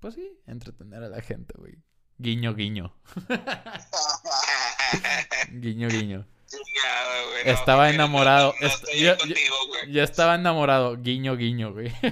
[0.00, 1.74] pues sí, entretener a la gente, güey.
[2.18, 2.94] Guiño, guiño.
[5.52, 6.26] Guiño, guiño.
[6.50, 7.44] Güey.
[7.44, 8.52] no, Estaba enamorado.
[8.54, 9.92] No, no Est- estoy yo- contigo, güey.
[9.92, 10.96] Yo estaba enamorado.
[10.96, 11.92] Guiño, guiño, güey.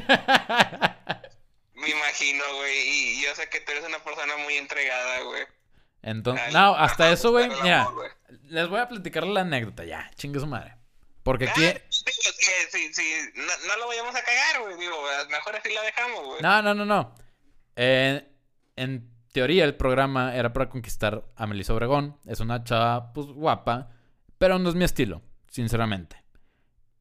[1.87, 2.89] Me imagino, güey.
[2.89, 5.43] Y yo sé que tú eres una persona muy entregada, güey.
[6.03, 7.49] Entonces, no, hasta eso, güey.
[7.63, 7.89] Mira,
[8.45, 10.11] les voy a platicar la anécdota ya.
[10.17, 10.75] Chingue su madre.
[11.23, 11.65] Porque Ah, aquí.
[11.65, 12.05] es
[12.97, 14.77] que no, no lo vayamos a cagar, güey.
[14.79, 14.95] Digo,
[15.31, 16.43] mejor así la dejamos, güey.
[16.43, 17.15] No, no, no, no.
[17.75, 18.25] Eh,
[18.77, 22.19] en teoría, el programa era para conquistar a Melissa Obregón.
[22.27, 23.91] Es una chava, pues, guapa.
[24.39, 26.23] Pero no es mi estilo, sinceramente.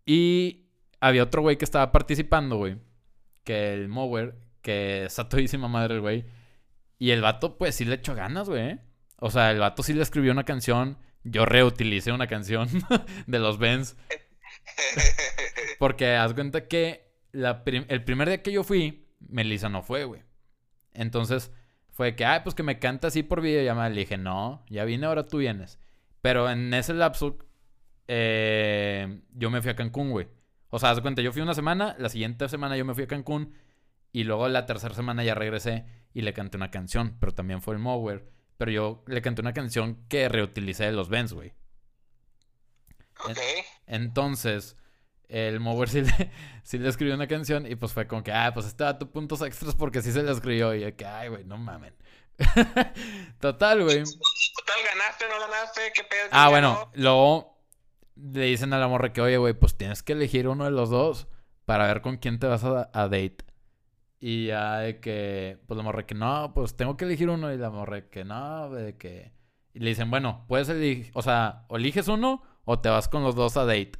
[0.05, 0.65] Y
[0.99, 2.77] había otro güey que estaba participando, güey.
[3.43, 6.25] Que el Mower, que es a todísima madre el güey.
[6.97, 8.61] Y el vato, pues, sí le echó ganas, güey.
[8.71, 8.79] ¿eh?
[9.17, 10.97] O sea, el vato sí le escribió una canción.
[11.23, 12.67] Yo reutilicé una canción
[13.27, 13.95] de los Benz.
[15.79, 20.05] Porque haz cuenta que la prim- el primer día que yo fui, Melissa no fue,
[20.05, 20.21] güey.
[20.93, 21.51] Entonces
[21.91, 23.89] fue que, ay, pues que me canta así por videollamada.
[23.89, 25.79] Le dije, no, ya vine, ahora tú vienes.
[26.21, 27.37] Pero en ese lapso,
[28.07, 30.27] eh, yo me fui a Cancún, güey.
[30.69, 33.07] O sea, haz cuenta, yo fui una semana, la siguiente semana yo me fui a
[33.07, 33.53] Cancún.
[34.15, 37.17] Y luego la tercera semana ya regresé y le canté una canción.
[37.19, 38.31] Pero también fue el Mower.
[38.55, 41.51] Pero yo le canté una canción que reutilicé de los Benz, güey.
[43.19, 43.37] ok.
[43.87, 44.77] Entonces,
[45.27, 46.31] el Mover sí le,
[46.63, 49.41] sí le escribió una canción y pues fue como que, ah, pues este dato puntos
[49.41, 50.73] extras porque sí se le escribió.
[50.73, 51.93] Y yo que, ay, güey, no mamen.
[53.41, 54.01] Total, güey.
[54.05, 56.29] Total, ganaste, no ganaste, qué pedo.
[56.31, 57.61] Ah, ¿Quién bueno, luego
[58.15, 60.89] le dicen a la morra que, oye, güey, pues tienes que elegir uno de los
[60.89, 61.27] dos
[61.65, 63.54] para ver con quién te vas a, a date.
[64.19, 67.53] Y ya de que, pues la morra que no, pues tengo que elegir uno.
[67.53, 69.33] Y la morra que no, de que.
[69.73, 73.23] Y le dicen, bueno, puedes elegir, o sea, o eliges uno o te vas con
[73.23, 73.93] los dos a date.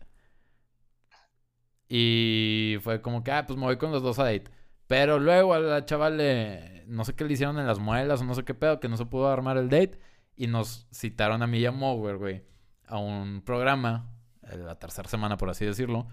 [1.88, 4.46] Y fue como que, ah, pues me voy con los dos a date.
[4.88, 8.26] Pero luego a la chava le, no sé qué le hicieron en las muelas o
[8.26, 10.00] no sé qué pedo, que no se pudo armar el date.
[10.36, 12.44] Y nos citaron a mí y a Mower, güey,
[12.88, 14.12] a un programa,
[14.44, 16.08] eh, la tercera semana, por así decirlo.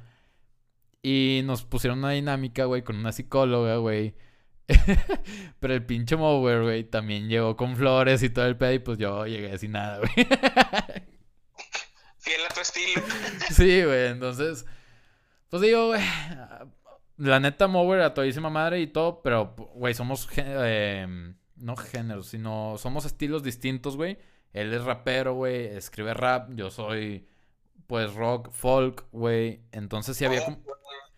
[1.02, 4.14] Y nos pusieron una dinámica, güey, con una psicóloga, güey.
[5.60, 8.72] Pero el pinche Mower, güey, también llegó con flores y todo el pedo.
[8.72, 10.10] Y pues yo llegué sin nada, güey.
[12.18, 13.02] Fiel a tu estilo.
[13.50, 14.64] sí, güey, entonces.
[15.48, 16.00] Pues digo, güey.
[17.16, 19.22] La neta, Mower a todísima madre y todo.
[19.22, 20.28] Pero, güey, somos.
[20.36, 24.18] eh, no géneros, sino somos estilos distintos, güey.
[24.52, 25.66] Él es rapero, güey.
[25.66, 26.50] Escribe rap.
[26.54, 27.26] Yo soy,
[27.92, 29.60] pues, rock, folk, güey.
[29.70, 30.62] Entonces sí había, como-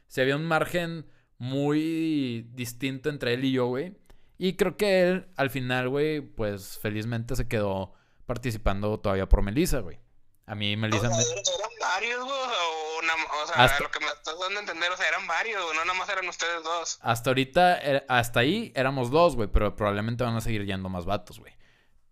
[0.09, 1.07] sí había un margen
[1.39, 3.97] muy distinto entre él y yo, güey.
[4.39, 7.93] Y creo que él, al final, güey, pues felizmente se quedó
[8.27, 10.01] participando todavía por Melissa, güey.
[10.47, 11.23] A mí Melissa O sea, me...
[11.23, 14.91] eran varios, güey, o, na- o sea, Hasta- lo que me estás dando a entender,
[14.91, 16.99] o sea, eran varios, güey, no nada más eran ustedes dos.
[17.03, 21.05] Hasta ahorita, eh, hasta ahí éramos dos, güey, pero probablemente van a seguir yendo más
[21.05, 21.53] vatos, güey.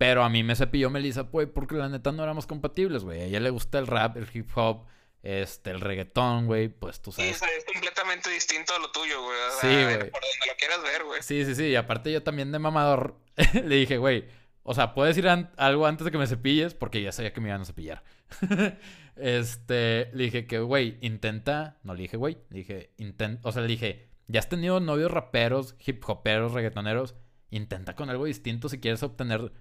[0.04, 3.20] Pero a mí me cepilló Melissa, güey, porque la neta no éramos compatibles, güey.
[3.20, 4.86] A ella le gusta el rap, el hip hop,
[5.22, 7.38] este, el reggaetón, güey, pues tú Sí, sabes.
[7.38, 9.36] sea, es completamente distinto a lo tuyo, güey.
[9.38, 10.10] O Sí, güey.
[10.10, 11.22] por donde lo quieras ver, güey.
[11.22, 11.66] Sí, sí, sí.
[11.66, 13.14] Y aparte yo también de mamador
[13.64, 14.24] le dije, güey,
[14.64, 17.40] o sea, puedes ir an- algo antes de que me cepilles porque ya sabía que
[17.40, 18.02] me iban a cepillar.
[19.16, 23.62] este, le dije que, güey, intenta, no le dije, güey, le dije, intenta, o sea,
[23.62, 27.14] le dije, ya has tenido novios raperos, hip hoperos, reggaetoneros,
[27.50, 29.52] intenta con algo distinto si quieres obtener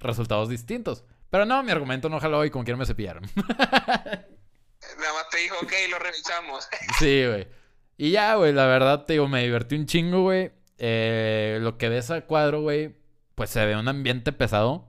[0.00, 1.04] resultados distintos.
[1.30, 3.22] Pero no, mi argumento no jaló y como quiera me cepillaron.
[3.36, 6.68] Nada más te dijo, ok, lo revisamos.
[6.98, 7.48] Sí, güey.
[7.96, 10.52] Y ya, güey, la verdad, te digo, me divertí un chingo, güey.
[10.78, 12.96] Eh, lo que ves a cuadro, güey,
[13.34, 14.88] pues se ve un ambiente pesado.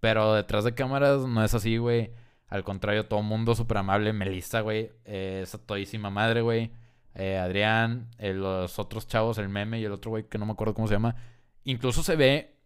[0.00, 2.12] Pero detrás de cámaras no es así, güey.
[2.48, 4.12] Al contrario, todo mundo súper amable.
[4.12, 6.72] Melissa, güey, eh, esa todísima madre, güey.
[7.14, 10.52] Eh, Adrián, eh, los otros chavos, el meme y el otro güey que no me
[10.52, 11.16] acuerdo cómo se llama.
[11.64, 12.57] Incluso se ve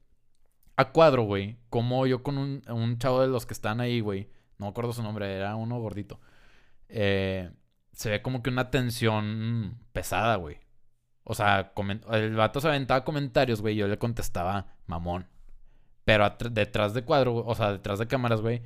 [0.76, 1.58] a cuadro, güey.
[1.70, 4.30] Como yo con un, un chavo de los que están ahí, güey.
[4.58, 6.20] No me acuerdo su nombre, era uno gordito.
[6.88, 7.50] Eh,
[7.92, 10.58] se ve como que una tensión pesada, güey.
[11.24, 11.72] O sea,
[12.10, 13.74] el vato se aventaba comentarios, güey.
[13.74, 15.26] y Yo le contestaba mamón.
[16.04, 18.62] Pero detrás de cuadro, o sea, detrás de cámaras, güey,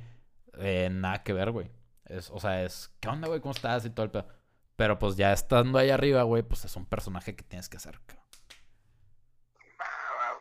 [0.59, 1.69] eh, nada que ver, güey.
[2.05, 3.41] Es, o sea, es, ¿qué onda, güey?
[3.41, 3.85] ¿Cómo estás?
[3.85, 4.27] Y todo el pedo.
[4.75, 7.99] Pero pues ya estando ahí arriba, güey, pues es un personaje que tienes que hacer,
[8.05, 8.26] cabrón.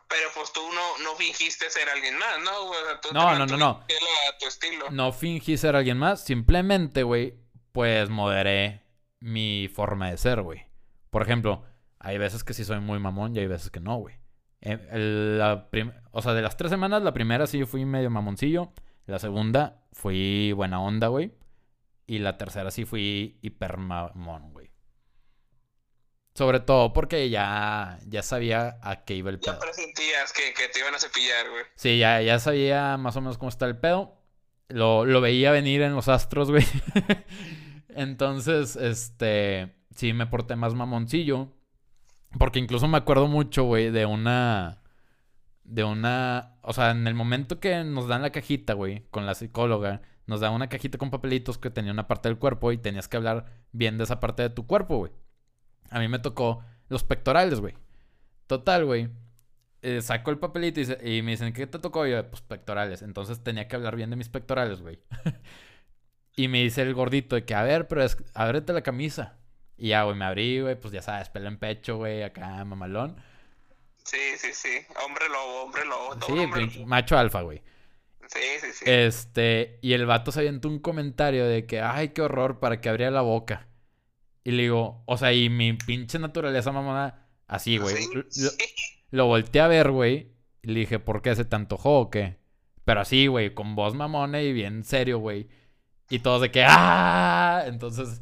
[0.09, 2.67] Pero pues tú no, no fingiste ser alguien más, ¿no?
[2.69, 2.81] güey?
[2.81, 3.67] O sea, tú No, no, no, no.
[3.75, 4.91] mantuviste fiel a tu estilo.
[4.91, 7.35] No fingí ser alguien más, simplemente, güey,
[7.73, 8.83] pues moderé
[9.21, 10.67] mi forma de ser, güey.
[11.11, 11.65] Por ejemplo,
[11.99, 14.15] hay veces que sí soy muy mamón y hay veces que no, güey.
[14.61, 15.39] Eh,
[16.13, 18.73] o sea, de las tres semanas, la primera sí fui medio mamoncillo.
[19.07, 21.33] La segunda fui buena onda, güey.
[22.07, 24.53] Y la tercera sí fui hiper mamón.
[26.37, 29.59] Sobre todo porque ya, ya sabía a qué iba el Ya pedo.
[29.59, 31.65] presentías que, que te iban a cepillar, güey.
[31.77, 34.21] Sí, ya, ya sabía más o menos cómo está el pedo.
[34.69, 36.65] lo, lo veía venir en los astros, güey.
[37.89, 41.53] Entonces, este, sí me porté más mamoncillo.
[42.39, 44.83] Porque incluso me acuerdo mucho, güey, de una...
[45.65, 46.59] De una...
[46.63, 50.41] O sea, en el momento que nos dan la cajita, güey, con la psicóloga, nos
[50.41, 53.47] da una cajita con papelitos que tenía una parte del cuerpo y tenías que hablar
[53.73, 55.13] bien de esa parte de tu cuerpo, güey.
[55.91, 57.75] A mí me tocó los pectorales, güey.
[58.47, 59.09] Total, güey.
[59.83, 62.07] Eh, saco el papelito y, me dicen, ¿qué te tocó?
[62.07, 63.03] Y yo, pues pectorales.
[63.03, 64.99] Entonces tenía que hablar bien de mis pectorales, güey.
[66.37, 69.37] y me dice el gordito de que, a ver, pero es, ábrete la camisa.
[69.77, 73.17] Y ya, güey, me abrí, güey, pues ya sabes, pelo en pecho, güey, acá, mamalón.
[74.05, 74.79] Sí, sí, sí.
[75.05, 76.17] Hombre lobo, hombre lobo.
[76.27, 77.63] sí, macho alfa, güey.
[78.29, 78.85] Sí, sí, sí.
[78.87, 82.89] Este, y el vato se avientó un comentario de que, ay, qué horror, para que
[82.89, 83.69] abría la boca.
[84.47, 87.97] Y le digo, o sea, y mi pinche naturaleza mamona, así, güey.
[89.11, 90.37] Lo, volteé a ver, güey.
[90.63, 92.39] Y le dije, ¿por qué se te antojó o qué?
[92.85, 95.49] Pero así, güey, con voz mamona y bien serio, güey.
[96.11, 97.65] Y todos de que, ¡ah!
[97.67, 98.21] Entonces,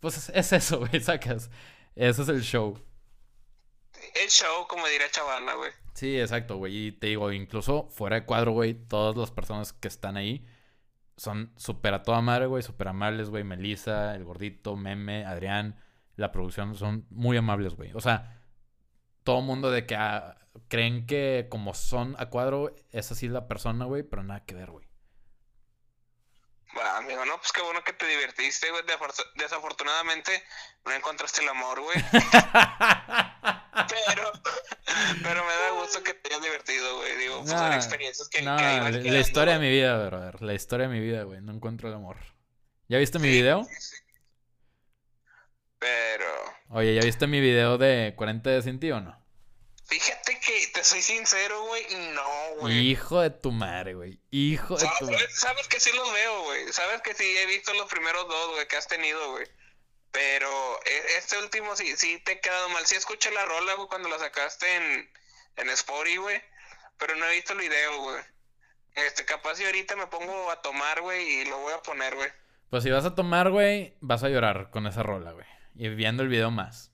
[0.00, 1.52] pues es eso, güey, sacas.
[1.94, 2.76] Ese es el show.
[4.20, 5.70] El show, como diría Chavala, güey.
[5.94, 6.88] Sí, exacto, güey.
[6.88, 10.44] Y te digo, incluso fuera de cuadro, güey, todas las personas que están ahí
[11.20, 13.44] son súper a toda madre, güey, súper amables, güey.
[13.44, 15.76] Melissa, el gordito, Meme, Adrián,
[16.16, 17.92] la producción son muy amables, güey.
[17.92, 18.40] O sea,
[19.22, 23.84] todo mundo de que ah, creen que como son a cuadro, es así la persona,
[23.84, 24.86] güey, pero nada que ver, güey.
[26.72, 28.84] Bueno, amigo, no, pues qué bueno que te divertiste, güey.
[29.34, 30.42] Desafortunadamente
[30.84, 31.98] no encontraste el amor, güey.
[33.88, 34.32] pero,
[35.22, 37.16] pero me da gusto que te hayas divertido, güey.
[37.16, 40.42] Digo, pues son experiencias que, no, la, la historia de mi vida, brother.
[40.42, 41.40] La historia de mi vida, güey.
[41.40, 42.18] No encuentro el amor.
[42.88, 43.64] ¿Ya viste mi video?
[43.64, 43.96] Sí,
[45.78, 46.26] Pero.
[46.70, 49.19] Oye, ¿ya viste mi video de 40 de sin ti o no?
[49.90, 51.84] Fíjate que te soy sincero, güey,
[52.14, 52.78] no, güey.
[52.78, 54.20] Hijo de tu madre, güey.
[54.30, 55.26] Hijo de tu madre.
[55.32, 56.72] Sabes que sí los veo, güey.
[56.72, 59.48] Sabes que sí he visto los primeros dos, güey, que has tenido, güey.
[60.12, 60.48] Pero
[60.86, 62.86] e, este último sí, sí te he quedado mal.
[62.86, 65.10] Sí escuché la rola, güey, cuando la sacaste en,
[65.56, 66.40] en Spotify, güey.
[66.96, 68.22] Pero no he visto el video, güey.
[68.94, 72.30] Este, capaz y ahorita me pongo a tomar, güey, y lo voy a poner, güey.
[72.70, 75.46] Pues si vas a tomar, güey, vas a llorar con esa rola, güey.
[75.74, 76.89] Y viendo el video más.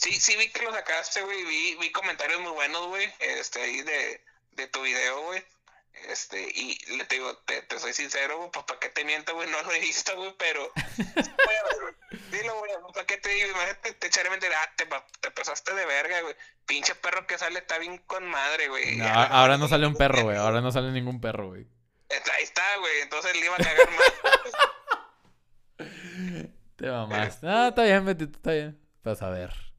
[0.00, 1.44] Sí, sí vi que lo sacaste, güey.
[1.44, 3.12] Vi, vi comentarios muy buenos, güey.
[3.18, 5.44] Este, ahí de, de tu video, güey.
[6.08, 9.50] Este, y le digo, te, te soy sincero, güey, pues para qué te miento, güey,
[9.50, 13.50] no lo he visto, güey, pero voy a ver, Dilo, güey, para qué te digo,
[13.50, 14.86] imagínate, te echaré mentir, ah, te,
[15.20, 16.34] te pasaste de verga, güey.
[16.64, 18.96] Pinche perro que sale está bien con madre, güey.
[18.96, 21.66] No, ahora no sale un perro, güey, ahora no sale ningún perro, güey.
[22.08, 24.12] Ahí está, güey, entonces le iba a cagar más.
[26.76, 27.38] te mamás.
[27.42, 28.80] Ah, está bien, Betito, está bien.
[29.02, 29.69] Vas a ver.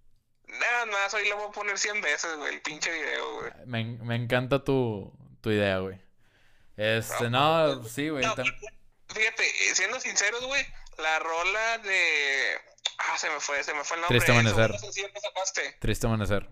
[0.62, 3.51] Nada más, hoy lo voy a poner 100 veces, güey, el pinche video, güey.
[3.66, 5.99] Me, me encanta tu, tu idea, güey.
[6.78, 8.24] Este, no, sí, güey.
[8.24, 10.66] fíjate, eh, siendo sinceros, güey,
[10.97, 12.57] la rola de...
[12.97, 14.20] Ah, se me fue, se me fue el nombre.
[14.20, 14.72] Triste Amanecer.
[15.80, 16.49] Triste Amanecer.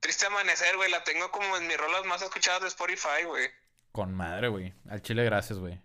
[0.00, 3.50] Triste Amanecer, güey, la tengo como en mis rolas más escuchadas de Spotify, güey.
[3.92, 4.74] Con madre, güey.
[4.90, 5.80] Al chile, gracias, güey.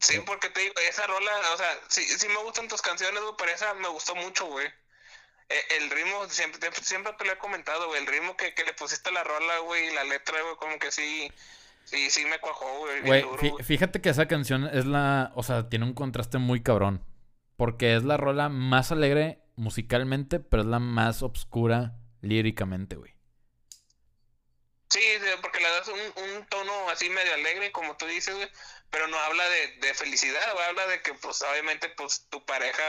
[0.00, 3.34] Sí, porque te digo, esa rola, o sea, sí, sí me gustan tus canciones, güey,
[3.38, 4.68] pero esa me gustó mucho, güey.
[5.50, 8.74] Eh, el ritmo, siempre, siempre te lo he comentado, güey, el ritmo que, que le
[8.74, 11.32] pusiste a la rola, güey, y la letra, güey, como que sí,
[11.84, 13.00] sí, sí me cuajó, güey.
[13.00, 13.24] Güey,
[13.64, 17.02] fíjate que esa canción es la, o sea, tiene un contraste muy cabrón,
[17.56, 23.14] porque es la rola más alegre musicalmente, pero es la más obscura líricamente, güey.
[24.90, 25.00] Sí,
[25.42, 28.48] porque le das un, un tono así medio alegre, como tú dices, güey,
[28.90, 32.82] pero no habla de, de felicidad, güey, habla de que, pues, obviamente, pues, tu pareja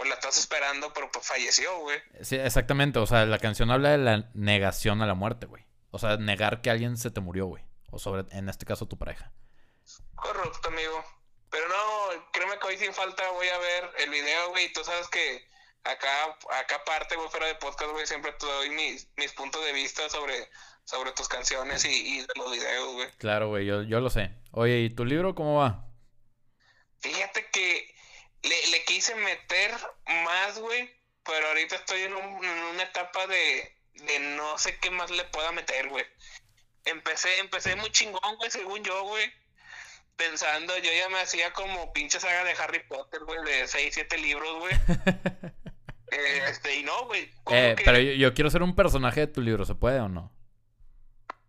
[0.00, 2.00] pues la estás esperando, pero pues falleció, güey.
[2.22, 2.98] Sí, exactamente.
[2.98, 5.66] O sea, la canción habla de la negación a la muerte, güey.
[5.90, 7.62] O sea, negar que alguien se te murió, güey.
[7.90, 9.30] O sobre, en este caso, tu pareja.
[10.14, 11.04] Correcto, amigo.
[11.50, 14.72] Pero no, créeme que hoy sin falta voy a ver el video, güey.
[14.72, 15.46] Tú sabes que
[15.84, 16.08] acá,
[16.62, 20.08] acá aparte, güey, fuera de podcast, güey, siempre te doy mis, mis puntos de vista
[20.08, 20.48] sobre,
[20.84, 23.10] sobre tus canciones y, y los videos, güey.
[23.18, 24.30] Claro, güey, yo, yo lo sé.
[24.52, 25.84] Oye, ¿y tu libro cómo va?
[27.00, 27.99] Fíjate que
[28.42, 29.72] le, le quise meter
[30.24, 30.90] más, güey,
[31.24, 35.88] pero ahorita estoy en, una etapa de, de no sé qué más le pueda meter,
[35.88, 36.04] güey.
[36.84, 39.30] Empecé, empecé muy chingón, güey, según yo, güey.
[40.16, 44.18] Pensando, yo ya me hacía como pinche saga de Harry Potter, güey, de 6, 7
[44.18, 44.72] libros, güey.
[46.48, 47.30] este, y no, güey.
[47.50, 50.32] Eh, pero yo, yo, quiero ser un personaje de tu libro, ¿se puede o no?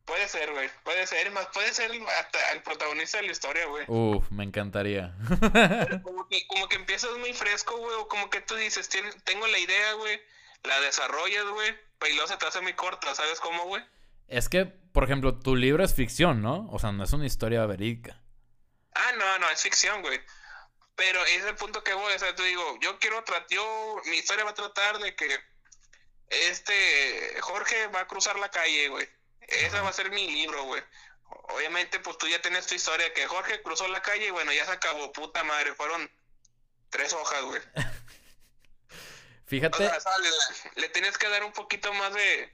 [0.06, 0.70] Puede ser, güey.
[0.84, 1.89] Puede ser, más puede ser
[2.20, 3.86] hasta el protagonista de la historia, güey.
[3.88, 5.16] Uf, me encantaría.
[6.32, 8.90] que, como que empiezas muy fresco, güey, o como que tú dices,
[9.26, 10.20] tengo la idea, güey,
[10.64, 11.76] la desarrollas, güey,
[12.10, 13.84] y luego se te hace muy corta, ¿sabes cómo, güey?
[14.28, 16.70] Es que, por ejemplo, tu libro es ficción, ¿no?
[16.72, 18.22] O sea, no es una historia verídica.
[19.18, 20.22] no, no, es ficción, güey.
[20.96, 24.18] Pero es el punto que voy, o sea, te digo, yo quiero tratar, yo, mi
[24.18, 25.38] historia va a tratar de que
[26.30, 29.08] este Jorge va a cruzar la calle, güey.
[29.42, 30.82] Ese va a ser mi libro, güey.
[31.50, 34.66] Obviamente, pues tú ya tienes tu historia que Jorge cruzó la calle y bueno, ya
[34.66, 36.10] se acabó, puta madre, fueron
[36.92, 37.62] tres hojas, güey.
[39.46, 39.89] Fíjate.
[40.76, 42.50] le, tienes que dar un poquito más de.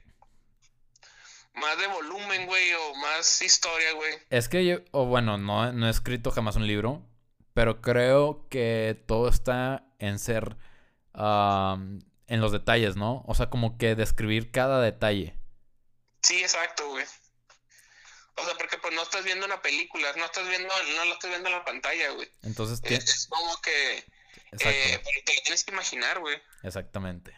[1.54, 4.14] Más de volumen, güey, o más historia, güey.
[4.30, 7.02] Es que yo, o bueno, no, no he escrito jamás un libro,
[7.52, 10.56] pero creo que todo está en ser.
[11.14, 13.24] en los detalles, ¿no?
[13.26, 15.34] O sea, como que describir cada detalle.
[16.22, 17.04] Sí, exacto, güey.
[18.36, 21.30] O sea, porque pues no estás viendo una película, no estás viendo, no lo estás
[21.30, 22.30] viendo en la pantalla, güey.
[22.42, 24.04] Entonces, es, como que
[24.52, 26.36] eh, te lo tienes que imaginar, güey.
[26.62, 27.34] Exactamente.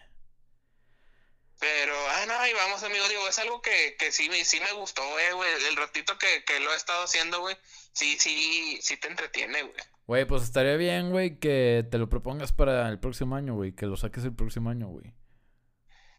[1.61, 5.03] Pero, ah, no, y vamos, amigo, digo, es algo que, que sí, sí me gustó,
[5.19, 5.51] eh, güey.
[5.69, 7.55] El ratito que, que lo he estado haciendo, güey,
[7.93, 9.75] sí, sí, sí te entretiene, güey.
[10.07, 13.75] Güey, pues estaría bien, güey, que te lo propongas para el próximo año, güey.
[13.75, 15.13] Que lo saques el próximo año, güey.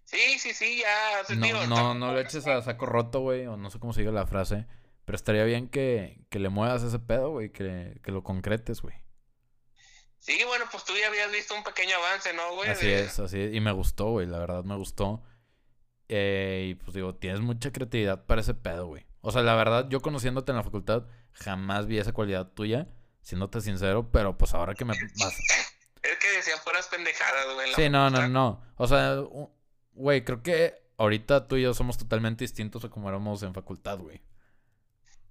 [0.05, 1.23] Sí, sí, sí, ya.
[1.35, 4.27] No, no, no lo eches a saco roto, güey, o no sé cómo sigue la
[4.27, 4.67] frase.
[5.05, 8.95] Pero estaría bien que, que le muevas ese pedo, güey, que, que lo concretes, güey.
[10.21, 12.69] Sí, bueno, pues tú ya habías visto un pequeño avance, ¿no, güey?
[12.69, 13.55] Así es, así es.
[13.55, 15.23] Y me gustó, güey, la verdad me gustó.
[16.09, 19.07] Eh, y pues digo, tienes mucha creatividad para ese pedo, güey.
[19.21, 22.87] O sea, la verdad, yo conociéndote en la facultad, jamás vi esa cualidad tuya,
[23.23, 25.33] siéndote sincero, pero pues ahora que me vas...
[26.03, 27.73] Es que decían fueras pendejadas, güey.
[27.75, 28.63] Sí, no, no, no.
[28.77, 29.17] O sea,
[29.93, 33.99] güey, creo que ahorita tú y yo somos totalmente distintos a como éramos en facultad,
[33.99, 34.21] güey.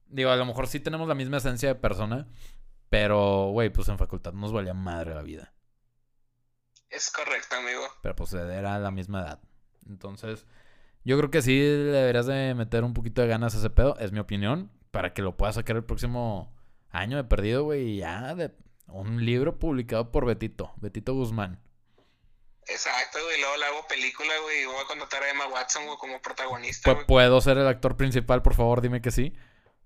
[0.07, 2.28] Digo, a lo mejor sí tenemos la misma esencia de persona,
[2.91, 5.55] pero, güey, pues en facultad nos valía madre la vida.
[6.91, 7.82] Es correcto, amigo.
[8.03, 9.41] Pero pues era la misma edad.
[9.88, 10.45] Entonces,
[11.05, 14.11] yo creo que sí deberías de meter un poquito de ganas a ese pedo, es
[14.11, 16.53] mi opinión, para que lo puedas sacar el próximo
[16.91, 18.53] año de perdido, güey, y ya de
[18.88, 21.62] un libro publicado por Betito, Betito Guzmán.
[22.66, 26.20] Exacto, güey, luego le hago película, güey, y voy a contratar a Emma Watson, como
[26.20, 27.07] protagonista.
[27.07, 28.80] ¿Puedo ser el actor principal, por favor?
[28.80, 29.32] Dime que sí.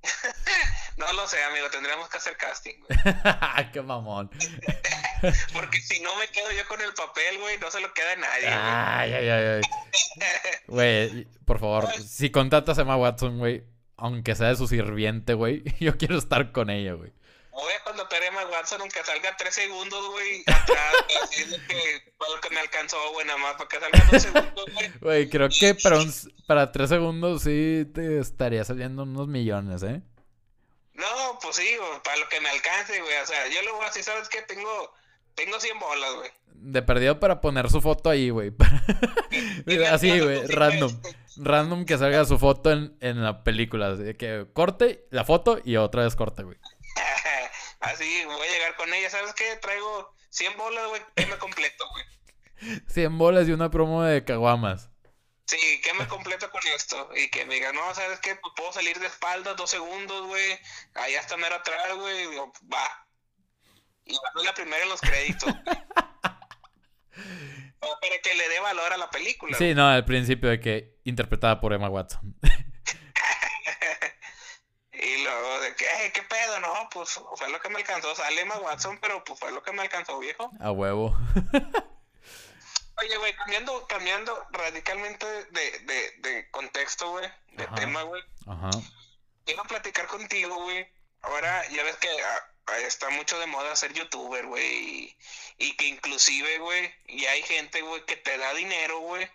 [0.97, 2.99] no lo sé, amigo, tendríamos que hacer casting, güey.
[3.73, 4.31] Qué mamón.
[5.53, 8.17] Porque si no me quedo yo con el papel, güey, no se lo queda a
[8.17, 8.49] nadie.
[8.49, 9.63] Ay, ay, ay, ay.
[10.67, 13.65] Güey, por favor, si contratas a Emma Watson, güey,
[13.97, 17.13] aunque sea de su sirviente, güey, yo quiero estar con ella, güey.
[17.51, 22.41] Voy a contratar a Emma Watson aunque salga tres segundos, güey, atrás, así que lo
[22.41, 24.93] que me alcanzó, güey, nada más, para que salga dos segundos, güey.
[25.01, 26.13] Güey, creo que para, un,
[26.47, 30.03] para tres segundos sí te estaría saliendo unos millones, ¿eh?
[30.95, 33.17] No, pues sí, para lo que me alcance, güey.
[33.23, 34.43] O sea, yo lo voy a decir, ¿sabes qué?
[34.43, 34.93] Tengo,
[35.35, 36.31] tengo 100 bolas, güey.
[36.47, 38.53] De perdido para poner su foto ahí, güey.
[39.91, 41.01] Así, güey, random.
[41.37, 43.89] Random que salga su foto en, en la película.
[43.89, 46.59] Así que corte la foto y otra vez corte, güey.
[47.81, 49.11] Así, voy a llegar con ella.
[49.11, 49.57] ¿Sabes qué?
[49.61, 51.03] Traigo 100 bolas, güey.
[51.17, 52.81] Que me completo, güey.
[52.89, 54.91] 100 bolas y una promo de caguamas.
[55.47, 57.11] Sí, que me completo con esto.
[57.15, 58.35] Y que me diga, no, ¿sabes qué?
[58.37, 60.59] Pues puedo salir de espaldas dos segundos, güey.
[60.95, 62.27] Allá está mero atrás, güey.
[62.73, 63.07] va.
[64.07, 65.53] Y va la primera en los créditos.
[68.01, 69.57] para que le dé valor a la película.
[69.57, 72.37] Sí, no, al principio de que interpretada por Emma Watson.
[74.93, 76.61] y luego de que, ¿qué pedo?
[76.61, 78.15] No, pues fue lo que me alcanzó.
[78.15, 80.51] Sale Emma Watson, pero pues fue lo que me alcanzó, viejo.
[80.61, 81.17] A huevo.
[82.97, 88.23] Oye, güey, cambiando, cambiando radicalmente de, de, de contexto, güey, de tema, güey.
[88.47, 88.71] Ajá.
[89.45, 90.87] Quiero platicar contigo, güey.
[91.23, 95.17] Ahora ya ves que ah, ah, está mucho de moda ser youtuber, güey.
[95.59, 99.29] Y, que inclusive, güey, ya hay gente, güey, que te da dinero, güey.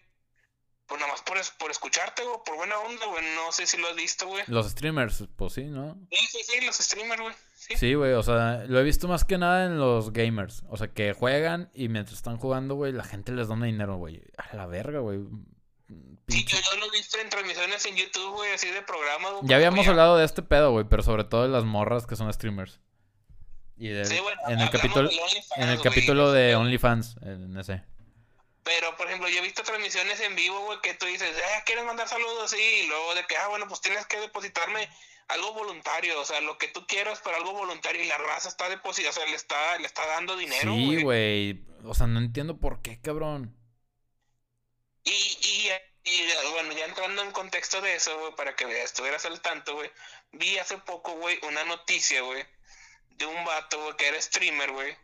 [0.88, 3.24] Pues nada más por, por escucharte, güey, por buena onda, güey.
[3.36, 4.44] No sé si lo has visto, güey.
[4.48, 5.96] Los streamers, pues sí, ¿no?
[6.12, 7.36] Sí, sí, sí, los streamers, güey.
[7.60, 10.64] Sí, güey, o sea, lo he visto más que nada en los gamers.
[10.70, 14.24] O sea, que juegan y mientras están jugando, güey, la gente les dona dinero, güey.
[14.38, 15.20] A la verga, güey.
[16.30, 19.88] Sí, yo, lo he visto en transmisiones en YouTube, güey, así de programa, Ya habíamos
[19.88, 22.80] hablado de este pedo, güey, pero sobre todo de las morras que son streamers.
[23.78, 25.10] Y sí, bueno, en el capítulo
[25.58, 27.82] en el capítulo de OnlyFans, en ese.
[28.64, 31.86] Pero, por ejemplo, yo he visto transmisiones en vivo, güey, que tú dices, eh, ¿quieres
[31.86, 32.52] mandar saludos?
[32.52, 34.88] Sí, y luego de que, ah, bueno, pues tienes que depositarme
[35.30, 38.68] algo voluntario, o sea, lo que tú quieras, pero algo voluntario y la raza está
[38.68, 40.74] depositando, o sea, le está, le está dando dinero.
[40.74, 43.56] Sí, güey, o sea, no entiendo por qué, cabrón.
[45.04, 45.70] Y, y,
[46.04, 49.92] y bueno, ya entrando en contexto de eso, güey, para que estuvieras al tanto, güey,
[50.32, 52.44] vi hace poco, güey, una noticia, güey,
[53.12, 54.98] de un vato, güey, que era streamer, güey,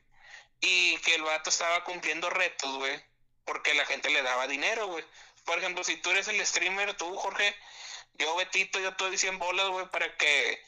[0.60, 3.00] y que el vato estaba cumpliendo retos, güey,
[3.46, 5.06] porque la gente le daba dinero, güey.
[5.46, 7.56] Por ejemplo, si tú eres el streamer, tú, Jorge,
[8.20, 10.60] yo, Betito, yo estoy 100 bolas, güey, para que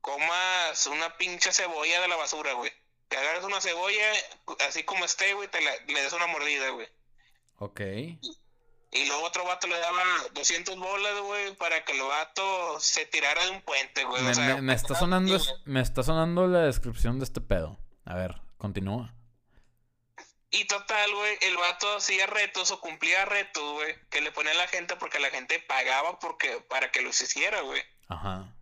[0.00, 2.72] comas una pinche cebolla de la basura, güey.
[3.08, 4.12] Que agarres una cebolla,
[4.68, 6.88] así como esté, güey, te la, le des una mordida, güey.
[7.58, 7.80] Ok.
[8.92, 10.02] Y luego otro vato le daba
[10.32, 14.22] 200 bolas, güey, para que el vato se tirara de un puente, güey.
[14.22, 17.78] Me, o sea, me- me está sonando, me está sonando la descripción de este pedo.
[18.04, 19.14] A ver, continúa.
[20.52, 24.56] Y total, güey, el vato hacía retos o cumplía retos, güey, que le ponía a
[24.56, 27.82] la gente porque la gente pagaba porque, para que los hiciera, güey.
[28.08, 28.52] Ajá.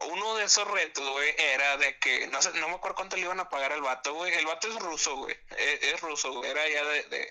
[0.00, 3.22] Uno de esos retos, güey, era de que, no sé, no me acuerdo cuánto le
[3.22, 4.32] iban a pagar al vato, güey.
[4.34, 5.36] El vato es ruso, güey.
[5.56, 6.50] Es, es ruso, güey.
[6.50, 7.30] Era ya de, de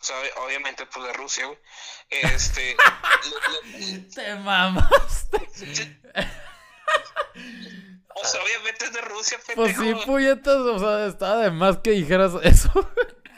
[0.00, 1.58] o sea, obviamente, pues de Rusia, güey.
[2.10, 2.76] Este,
[3.64, 5.38] le- le- Te mamaste.
[8.14, 10.00] o sea, obviamente es de Rusia, Pues pendejo.
[10.00, 12.70] sí, puñetas, o sea, estaba de más que dijeras eso.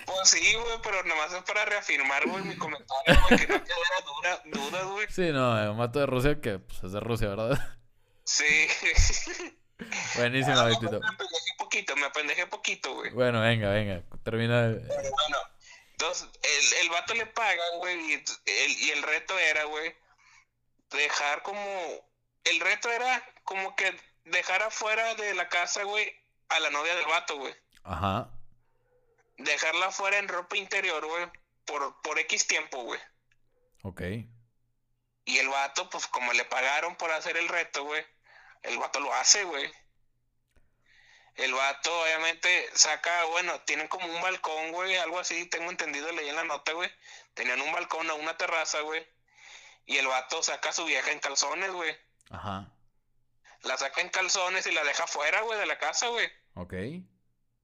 [0.06, 4.42] Pues sí, güey, pero nomás es para reafirmar, güey, mi comentario, güey, que no quedara
[4.44, 5.06] duda, güey.
[5.10, 7.58] Sí, no, un mato de Rusia que pues, es de Rusia, ¿verdad?
[8.24, 8.44] Sí.
[10.16, 10.98] Buenísimo, Ah, Vitito.
[11.00, 13.10] me apendejé poquito, me apendejé poquito, güey.
[13.12, 14.64] Bueno, venga, venga, termina.
[14.66, 15.38] el- Pero bueno,
[15.92, 19.94] entonces, el, el vato le paga, güey, y el, y el reto era, güey,
[20.90, 21.60] dejar como...
[22.44, 23.94] El reto era como que
[24.26, 26.12] dejar afuera de la casa, güey,
[26.48, 27.54] a la novia del vato, güey.
[27.82, 28.30] Ajá.
[29.38, 31.30] Dejarla afuera en ropa interior, güey,
[31.64, 33.00] por, por X tiempo, güey.
[33.82, 34.02] Ok.
[35.24, 38.04] Y el vato, pues como le pagaron por hacer el reto, güey,
[38.62, 39.72] el vato lo hace, güey.
[41.34, 46.28] El vato obviamente saca, bueno, tienen como un balcón, güey, algo así, tengo entendido, leí
[46.28, 46.90] en la nota, güey.
[47.34, 49.06] Tenían un balcón o una terraza, güey.
[49.84, 51.94] Y el vato saca a su vieja en calzones, güey.
[52.30, 52.72] Ajá.
[53.66, 56.28] La saca en calzones y la deja fuera, güey, de la casa, güey.
[56.54, 56.72] Ok.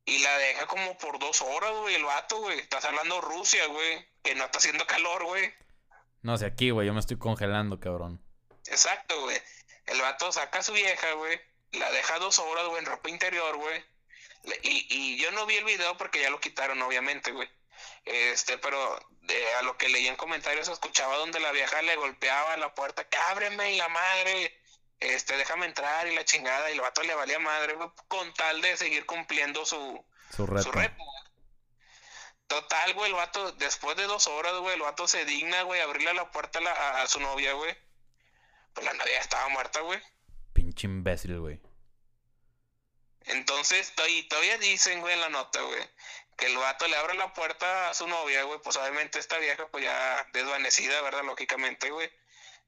[0.04, 2.58] Y la deja como por dos horas, güey, el vato, güey.
[2.58, 5.54] Estás hablando Rusia, güey, que no está haciendo calor, güey.
[6.22, 8.20] No sé, aquí, güey, yo me estoy congelando, cabrón.
[8.66, 9.40] Exacto, güey.
[9.86, 11.40] El vato saca a su vieja, güey.
[11.72, 13.84] La deja dos horas, güey, en ropa interior, güey.
[14.62, 17.48] Y, y yo no vi el video porque ya lo quitaron, obviamente, güey.
[18.04, 22.56] Este, pero de, a lo que leí en comentarios escuchaba donde la vieja le golpeaba
[22.56, 24.60] la puerta, que ábreme y la madre,
[25.02, 28.60] este, déjame entrar y la chingada, y el vato le valía madre, güey, con tal
[28.62, 30.62] de seguir cumpliendo su, Su reto.
[30.64, 31.22] su reto, güey.
[32.46, 36.12] Total, güey, el vato, después de dos horas, güey, el vato se digna, güey, abrirle
[36.14, 37.74] la puerta a, la- a- a su novia, güey.
[38.74, 40.00] Pues la novia estaba muerta, güey.
[40.52, 41.60] Pinche imbécil, güey.
[43.24, 43.92] Entonces,
[44.28, 45.80] todavía dicen, güey, en la nota, güey,
[46.36, 49.68] que el vato le abre la puerta a su novia, güey, pues obviamente esta vieja,
[49.68, 51.22] pues ya desvanecida, ¿verdad?
[51.24, 52.10] Lógicamente, güey.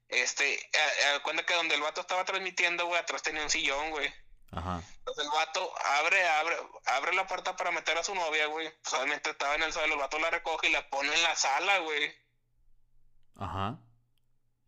[0.07, 0.69] Este,
[1.11, 4.13] a, a cuenta que donde el vato estaba transmitiendo, güey, atrás tenía un sillón, güey.
[4.51, 4.81] Ajá.
[4.99, 8.71] Entonces el vato abre, abre, abre la puerta para meter a su novia, güey.
[8.83, 11.35] Pues obviamente estaba en el suelo, el vato la recoge y la pone en la
[11.35, 12.13] sala, güey.
[13.37, 13.79] Ajá.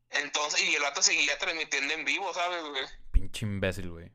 [0.09, 2.85] Entonces, y el vato seguía transmitiendo en vivo, ¿sabes, güey?
[3.11, 4.05] Pinche imbécil, güey.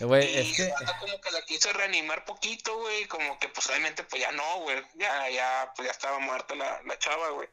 [0.00, 0.62] Eh, Güey, Y es que.
[0.64, 4.32] el vato como que la quiso reanimar poquito, güey, como que pues obviamente pues ya
[4.32, 7.48] no, güey, ya, ya, pues ya estaba muerta la, la chava, güey.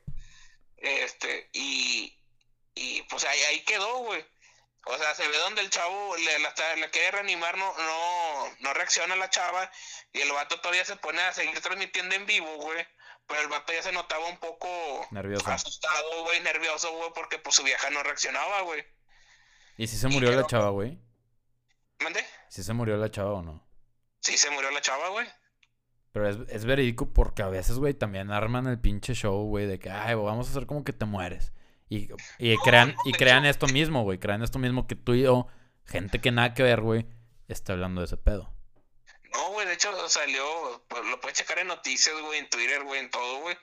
[0.77, 2.17] Este, y,
[2.81, 4.25] y pues ahí, ahí quedó, güey.
[4.85, 6.53] O sea, se ve donde el chavo le, la,
[6.89, 9.69] quiere reanimar, no, no, no reacciona la chava,
[10.13, 12.85] y el vato todavía se pone a seguir transmitiendo en vivo, güey.
[13.27, 14.67] Pero el vato ya se notaba un poco
[15.11, 15.47] Nervioso.
[15.51, 18.83] asustado, güey, nervioso, güey, porque pues su vieja no reaccionaba, güey.
[19.77, 20.97] ¿Y si se murió la quedó- chava, güey?
[21.99, 22.25] ¿Mande?
[22.49, 23.67] ¿Si se murió la chava o no?
[24.21, 25.27] Sí, se murió la chava, güey.
[26.11, 29.77] Pero es, es verídico porque a veces, güey, también arman el pinche show, güey, de
[29.77, 31.51] que, ay, vamos a hacer como que te mueres.
[31.89, 34.19] Y, y crean, y crean esto mismo, güey.
[34.19, 35.47] Crean esto mismo que tú y yo,
[35.85, 37.07] gente que nada que ver, güey,
[37.47, 38.53] está hablando de ese pedo.
[39.33, 40.43] No, güey, de hecho salió,
[40.87, 43.57] pues, lo puedes checar en noticias, güey, en Twitter, güey, en todo, güey.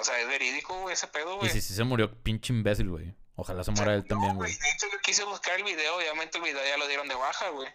[0.00, 1.50] O sea, es verídico, güey, ese pedo, Y güey.
[1.50, 3.14] si sí se murió, pinche imbécil, güey.
[3.34, 4.52] Ojalá se muera él No, también, güey.
[4.52, 7.48] De hecho, yo quise buscar el video, obviamente el video ya lo dieron de baja,
[7.50, 7.68] güey.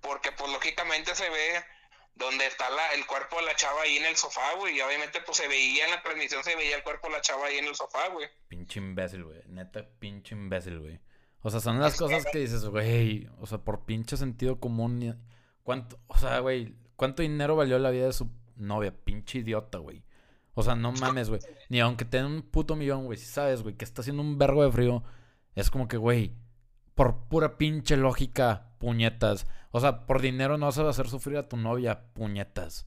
[0.00, 1.64] Porque, pues, lógicamente se ve
[2.14, 4.76] donde está la, el cuerpo de la chava ahí en el sofá, güey.
[4.76, 7.46] Y obviamente, pues, se veía en la transmisión, se veía el cuerpo de la chava
[7.46, 8.28] ahí en el sofá, güey.
[8.48, 9.42] Pinche imbécil, güey.
[9.46, 11.00] Neta, pinche imbécil, güey.
[11.42, 13.28] O sea, son las cosas que dices, güey.
[13.40, 15.18] O sea, por pinche sentido común.
[15.62, 15.98] ¿Cuánto?
[16.06, 16.74] O sea, güey.
[16.96, 18.94] ¿Cuánto dinero valió la vida de su novia?
[18.94, 20.04] Pinche idiota, güey.
[20.54, 21.40] O sea, no mames, güey.
[21.70, 23.18] Ni aunque tenga un puto millón, güey.
[23.18, 25.02] Si sabes, güey, que está haciendo un vergo de frío.
[25.54, 26.34] Es como que, güey.
[26.94, 29.46] Por pura pinche lógica, puñetas.
[29.70, 32.86] O sea, por dinero no vas a hacer sufrir a tu novia, puñetas.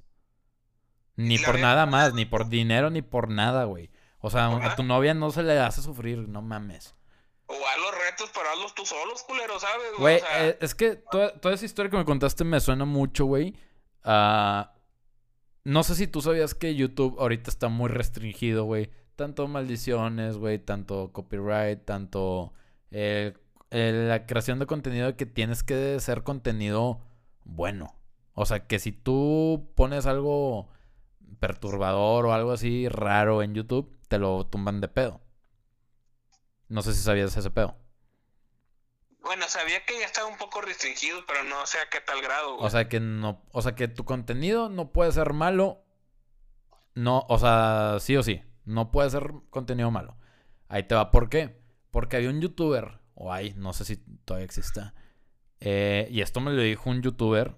[1.15, 3.91] Ni por nada más, ni por dinero, ni por nada, güey.
[4.19, 6.95] O sea, a tu novia no se le hace sufrir, no mames.
[7.45, 9.87] O haz los retos, pero hazlos tú solos, culero, ¿sabes?
[9.99, 12.85] Güey, O sea, eh, es que toda, toda esa historia que me contaste me suena
[12.85, 13.55] mucho, güey.
[14.03, 14.73] a-
[15.65, 18.91] no sé si tú sabías que YouTube ahorita está muy restringido, güey.
[19.15, 22.53] Tanto maldiciones, güey, tanto copyright, tanto...
[22.91, 23.33] eh,
[23.75, 27.01] eh, la creación de contenido que tienes que ser contenido
[27.43, 27.95] bueno.
[28.35, 30.69] O sea, que si tú pones algo
[31.39, 35.21] perturbador o algo así raro en YouTube, te lo tumban de pedo.
[36.69, 37.75] No sé si sabías ese pedo.
[39.23, 42.57] Bueno, sabía que ya estaba un poco restringido, pero no sé a qué tal grado.
[42.57, 45.83] O sea que no, o sea que tu contenido no puede ser malo.
[46.93, 50.15] No, o sea, sí o sí, no puede ser contenido malo.
[50.67, 51.59] Ahí te va, ¿por qué?
[51.89, 54.93] Porque había un youtuber, o hay, no sé si todavía exista.
[55.59, 57.55] Eh, y esto me lo dijo un youtuber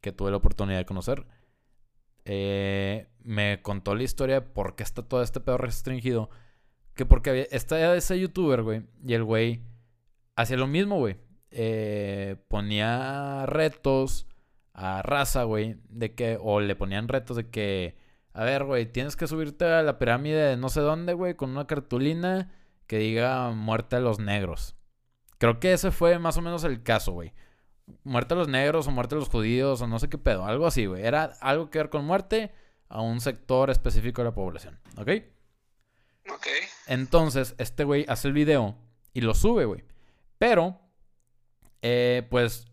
[0.00, 1.26] que tuve la oportunidad de conocer.
[2.24, 6.30] Eh, me contó la historia de por qué está todo este pedo restringido.
[6.94, 8.82] Que porque había, está ese youtuber, güey.
[9.04, 9.62] Y el güey
[10.36, 11.16] hacía lo mismo, güey.
[11.50, 14.26] Eh, ponía retos
[14.74, 15.76] a raza, güey.
[15.88, 17.96] De que, o le ponían retos de que,
[18.32, 21.50] a ver, güey, tienes que subirte a la pirámide de no sé dónde, güey, con
[21.50, 22.52] una cartulina
[22.86, 24.77] que diga muerte a los negros.
[25.38, 27.32] Creo que ese fue más o menos el caso, güey.
[28.04, 30.44] Muerte a los negros o muerte a los judíos o no sé qué pedo.
[30.44, 31.04] Algo así, güey.
[31.04, 32.52] Era algo que ver con muerte
[32.88, 34.78] a un sector específico de la población.
[34.96, 35.10] ¿Ok?
[36.34, 36.46] Ok.
[36.86, 38.76] Entonces, este güey hace el video
[39.14, 39.84] y lo sube, güey.
[40.38, 40.80] Pero,
[41.82, 42.66] eh, pues,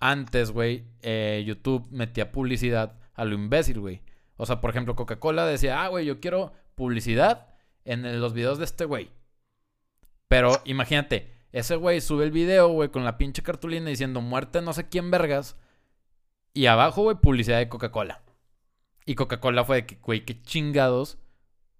[0.00, 4.02] antes, güey, eh, YouTube metía publicidad a lo imbécil, güey.
[4.36, 7.54] O sea, por ejemplo, Coca-Cola decía, ah, güey, yo quiero publicidad
[7.84, 9.10] en los videos de este güey.
[10.28, 14.72] Pero imagínate, ese güey sube el video, güey, con la pinche cartulina diciendo muerte no
[14.72, 15.56] sé quién vergas.
[16.52, 18.22] Y abajo, güey, publicidad de Coca-Cola.
[19.06, 21.18] Y Coca-Cola fue de que, güey, qué chingados.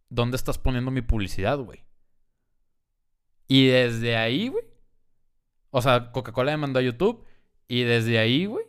[0.08, 1.84] ¿Dónde estás poniendo mi publicidad, güey?
[3.46, 4.64] Y desde ahí, güey.
[5.70, 7.24] O sea, Coca-Cola demandó a YouTube.
[7.68, 8.64] Y desde ahí, güey,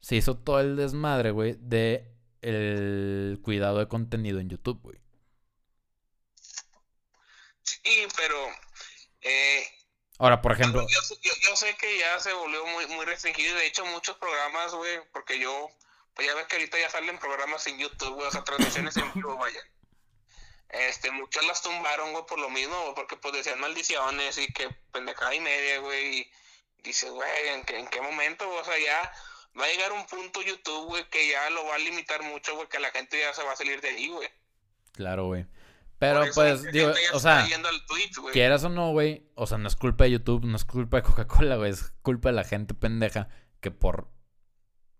[0.00, 2.12] se hizo todo el desmadre, güey, de
[2.42, 4.98] el cuidado de contenido en YouTube, güey.
[7.62, 8.36] Sí, pero
[9.22, 9.64] eh,
[10.18, 10.86] Ahora, por ejemplo.
[10.88, 13.56] Yo, sé que ya se volvió muy, muy restringido.
[13.56, 15.70] De hecho, muchos programas, güey, porque yo.
[16.14, 19.12] Pues ya ves que ahorita ya salen programas en YouTube, güey, o sea, transmisiones en
[19.12, 19.60] vivo, vaya.
[20.70, 25.34] Este, muchas las tumbaron, güey, por lo mismo, porque pues decían maldiciones y que pendejada
[25.34, 26.20] y media, güey.
[26.20, 26.32] Y
[26.78, 28.48] dices, güey, ¿en ¿en qué momento?
[28.48, 29.12] O sea, ya
[29.58, 32.68] va a llegar un punto YouTube, güey, que ya lo va a limitar mucho, güey,
[32.68, 34.30] que la gente ya se va a salir de ahí, güey.
[34.92, 35.44] Claro, güey.
[35.98, 37.46] Pero pues, digo, o sea,
[38.32, 41.02] quieras o no, güey, o sea, no es culpa de YouTube, no es culpa de
[41.02, 43.28] Coca-Cola, güey, es culpa de la gente pendeja
[43.60, 44.10] que por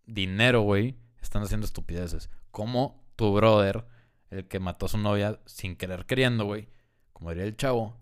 [0.07, 2.31] dinero, güey, están haciendo estupideces.
[2.51, 3.85] Como tu brother,
[4.31, 6.69] el que mató a su novia sin querer queriendo, güey,
[7.13, 8.01] como diría el chavo,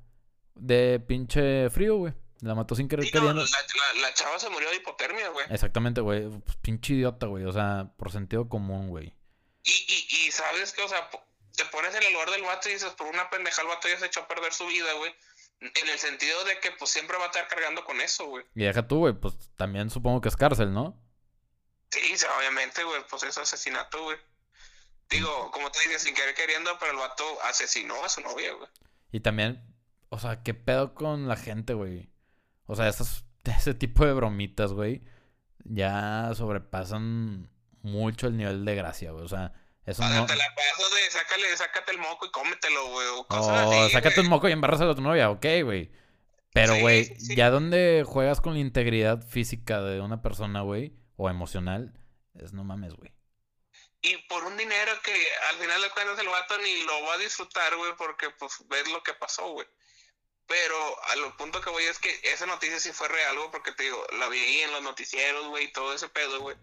[0.55, 2.15] de pinche frío, güey.
[2.41, 3.43] La mató sin querer queriendo.
[3.43, 5.47] La, chava se murió de hipotermia, güey.
[5.51, 6.29] Exactamente, güey.
[6.29, 7.45] Pues, pinche idiota, güey.
[7.45, 9.15] O sea, por sentido común, güey.
[9.63, 11.09] Y, y, y sabes que, o sea,
[11.57, 13.99] te pones en el lugar del vato y dices, por una pendeja el vato ya
[13.99, 15.15] se echó a perder su vida, güey.
[15.61, 18.45] En el sentido de que pues siempre va a estar cargando con eso, güey.
[18.55, 21.01] Y deja tú, güey, pues también supongo que es cárcel, ¿no?
[21.91, 24.19] Sí, obviamente, güey, pues es asesinato, güey.
[25.09, 28.69] Digo, como te dices, sin querer queriendo, pero el vato asesinó a su novia, güey.
[29.13, 29.63] Y también,
[30.09, 32.11] o sea, ¿qué pedo con la gente, güey?
[32.67, 35.05] O sea, esas, ese tipo de bromitas, güey,
[35.65, 37.49] ya sobrepasan
[37.83, 39.25] mucho el nivel de gracia, güey.
[39.25, 39.53] O sea,
[39.87, 40.27] eso no...
[40.27, 43.07] Te la paso de sácale, sácate el moco y cómetelo, güey.
[43.09, 45.91] O oh, sácate el moco y embárraselo a tu novia, ok, güey.
[46.55, 51.93] Pero, güey, ya donde juegas con la integridad física de una persona, güey, o emocional,
[52.41, 53.13] es no mames, güey.
[54.03, 55.13] Y por un dinero que
[55.51, 58.89] al final de cuentas el vato ni lo va a disfrutar, güey, porque pues ves
[58.91, 59.67] lo que pasó, güey.
[60.47, 63.73] Pero a lo punto que voy es que esa noticia sí fue real, güey, porque
[63.73, 66.57] te digo, la vi en los noticieros, güey, y todo ese pedo, güey.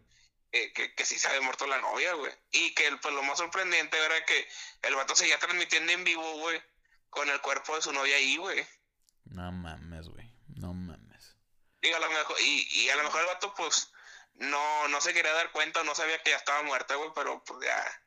[0.53, 2.31] Eh, que, que sí se había muerto la novia, güey.
[2.51, 4.47] Y que pues, lo más sorprendente era que
[4.81, 6.61] el vato seguía transmitiendo en vivo, güey,
[7.09, 8.65] con el cuerpo de su novia ahí, güey.
[9.25, 10.29] No mames, güey.
[10.47, 11.37] No mames.
[11.81, 13.91] Y a lo mejor, y, y a lo mejor el vato, pues,
[14.35, 17.65] no, no se quería dar cuenta, no sabía que ya estaba muerta, güey, pero pues
[17.65, 18.01] ya.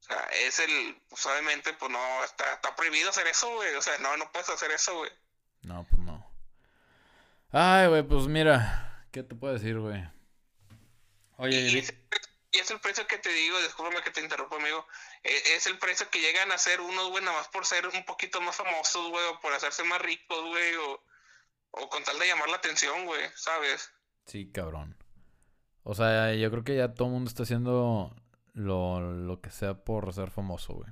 [0.00, 3.74] O sea, es el, pues obviamente, pues no, está, está prohibido hacer eso, güey.
[3.74, 5.10] O sea, no, no puedes hacer eso, güey.
[5.62, 6.30] No, pues no.
[7.52, 10.02] Ay, güey, pues mira, ¿qué te puedo decir, güey?
[11.44, 11.78] Oye, y,
[12.58, 14.86] es, el precio que te digo, discúlpame que te interrumpo, amigo.
[15.22, 18.04] E, es, el precio que llegan a ser unos, güey, nada más por ser un
[18.04, 21.02] poquito más famosos, güey, o por hacerse más ricos, güey, o,
[21.72, 23.90] o con tal de llamar la atención, güey, ¿sabes?
[24.26, 24.96] Sí, cabrón.
[25.82, 28.16] O sea, yo creo que ya todo el mundo está haciendo
[28.54, 30.90] lo, lo que sea por ser famoso, güey.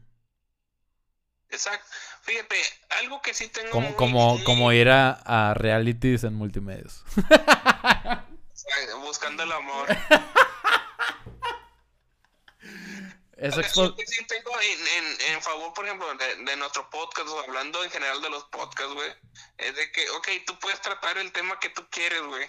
[1.49, 1.87] Exacto.
[2.23, 2.57] Fíjate,
[3.01, 3.71] algo que sí tengo.
[3.71, 7.05] Como, como, como ir a, a realities en multimedios.
[9.01, 9.89] buscando el amor.
[13.43, 17.91] Eso es que sí tengo en, en, favor, por ejemplo, de, nuestro podcast, hablando en
[17.91, 19.13] general de los podcasts, güey.
[19.59, 22.49] Es de que, ok, tú puedes tratar el tema que tú quieres, güey.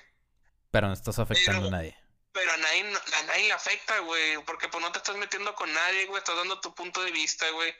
[0.70, 1.98] Pero no estás afectando Pero- a nadie.
[2.32, 4.38] Pero a nadie, a nadie le afecta, güey.
[4.46, 6.20] Porque pues no te estás metiendo con nadie, güey.
[6.20, 7.74] Estás dando tu punto de vista, güey.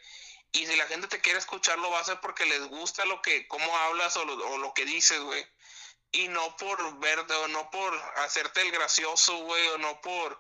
[0.52, 3.22] Y si la gente te quiere escuchar, lo va a hacer porque les gusta lo
[3.22, 5.44] que, cómo hablas o lo, o lo que dices, güey.
[6.14, 7.94] Y no por verte, o no por
[8.24, 10.40] hacerte el gracioso, güey, o no por,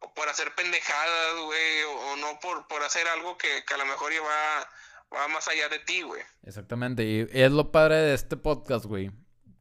[0.00, 3.86] o por hacer pendejadas, güey, o, no por, por hacer algo que, que a lo
[3.86, 6.22] mejor ya va, va más allá de ti, güey.
[6.42, 7.04] Exactamente.
[7.04, 9.10] Y es lo padre de este podcast, güey.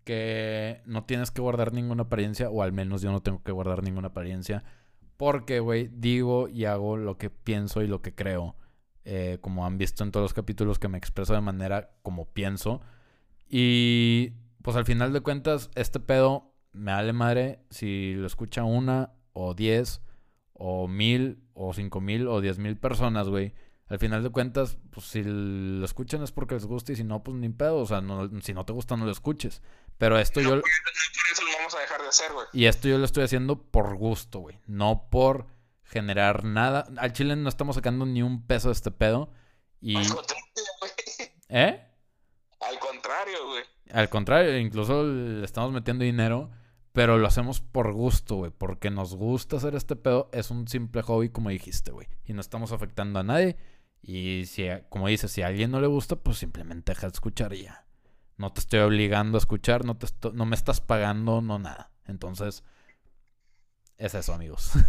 [0.05, 3.84] Que no tienes que guardar ninguna apariencia, o al menos yo no tengo que guardar
[3.84, 4.64] ninguna apariencia.
[5.18, 8.55] Porque, güey, digo y hago lo que pienso y lo que creo.
[9.03, 12.82] Eh, como han visto en todos los capítulos que me expreso de manera como pienso.
[13.49, 19.14] Y pues al final de cuentas, este pedo me vale madre si lo escucha una
[19.34, 20.01] o diez
[20.53, 23.53] o mil o cinco mil o diez mil personas, güey.
[23.88, 27.24] Al final de cuentas, pues si lo escuchan es porque les gusta y si no,
[27.24, 27.78] pues ni pedo.
[27.78, 29.64] O sea, no- si no te gusta, no lo escuches.
[29.97, 30.49] Pero esto yo...
[30.62, 30.64] Por
[31.32, 32.45] eso lo vamos a dejar de hacer, güey.
[32.53, 34.60] Y esto yo lo estoy haciendo por gusto, güey.
[34.68, 35.47] No por
[35.82, 36.88] generar nada.
[36.97, 39.32] Al chile no estamos sacando ni un peso de este pedo.
[39.82, 39.95] Y...
[39.95, 40.91] Al contrario, güey.
[41.49, 41.88] ¿Eh?
[42.62, 43.64] Al contrario, güey.
[43.92, 46.50] Al contrario, incluso le estamos metiendo dinero.
[46.92, 48.52] Pero lo hacemos por gusto, güey.
[48.52, 50.30] Porque nos gusta hacer este pedo.
[50.34, 52.08] Es un simple hobby, como dijiste, güey.
[52.26, 53.58] Y no estamos afectando a nadie.
[54.02, 57.54] Y si, como dices, si a alguien no le gusta, pues simplemente deja de escuchar
[57.54, 57.86] y ya.
[58.38, 61.92] No te estoy obligando a escuchar, no, te no me estás pagando, no nada.
[62.06, 62.64] Entonces,
[63.98, 64.72] es eso, amigos.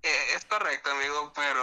[0.00, 1.60] Eh, es correcto, amigo, pero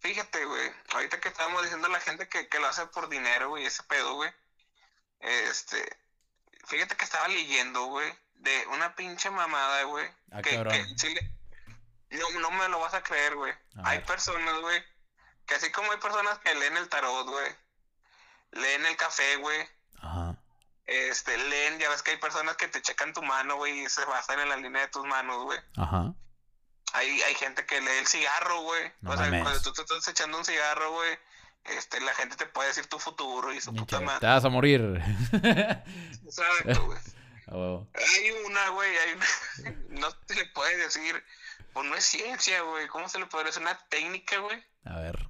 [0.00, 3.50] fíjate, güey, ahorita que estábamos diciendo a la gente que, que lo hace por dinero,
[3.50, 4.30] güey, ese pedo, güey,
[5.22, 5.96] este,
[6.66, 10.56] fíjate que estaba leyendo, güey, de una pinche mamada, güey, Ah, que,
[12.10, 13.52] no, no me lo vas a creer, güey.
[13.76, 14.06] A Hay ver.
[14.06, 14.82] personas, güey,
[15.46, 17.54] que así como hay personas que leen el tarot, güey,
[18.52, 19.68] leen el café, güey,
[20.00, 20.36] Ajá.
[20.86, 24.04] este, leen, ya ves que hay personas que te checan tu mano, güey, y se
[24.04, 25.58] basan en la línea de tus manos, güey.
[25.76, 26.12] Ajá.
[26.94, 28.92] Hay, hay gente que lee el cigarro, güey.
[29.00, 29.42] No o sea, mames.
[29.42, 31.18] cuando tú te estás echando un cigarro, güey,
[31.64, 34.26] este, la gente te puede decir tu futuro y su puta te madre.
[34.28, 35.00] vas a morir.
[36.24, 36.98] Exacto, güey.
[37.52, 39.26] Hay una, güey, hay una...
[40.00, 41.22] No se le puede decir...
[41.74, 42.86] Pues no es ciencia, güey.
[42.88, 43.60] ¿Cómo se le puede decir?
[43.62, 45.28] Una técnica, güey, A ver.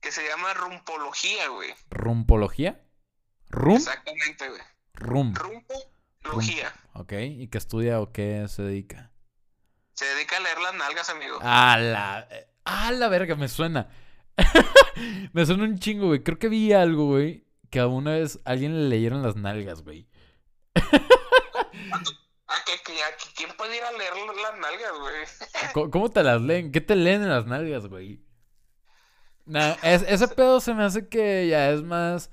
[0.00, 1.74] que se llama rumpología, güey.
[1.90, 2.80] ¿Rumpología?
[3.48, 3.76] ¿Rum?
[3.76, 4.60] Exactamente, güey.
[4.94, 5.34] Rum.
[5.34, 6.72] Rumpología.
[6.94, 7.12] Ok.
[7.12, 9.10] ¿Y qué estudia o qué se dedica?
[9.94, 11.38] Se dedica a leer las nalgas, amigo.
[11.42, 12.28] A la...
[12.64, 13.88] A la verga, me suena.
[15.32, 16.22] me suena un chingo, güey.
[16.22, 17.44] Creo que vi algo, güey.
[17.70, 20.08] Que a una vez a alguien le leyeron las nalgas, güey.
[20.74, 24.12] ¿A que, que- a que- ¿Quién puede ir a leer
[24.42, 25.24] las nalgas, güey?
[25.74, 26.72] ¿Cómo, cómo te las leen?
[26.72, 28.20] ¿Qué te leen en las nalgas, güey?
[29.44, 32.30] Nah, es- ese pedo se me hace que ya es más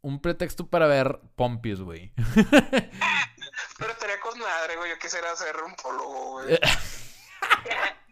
[0.00, 2.12] un pretexto para ver pompis, güey.
[2.34, 4.90] Pero estaría con madre, güey.
[4.90, 6.58] Yo quisiera ser rumpólogo, güey.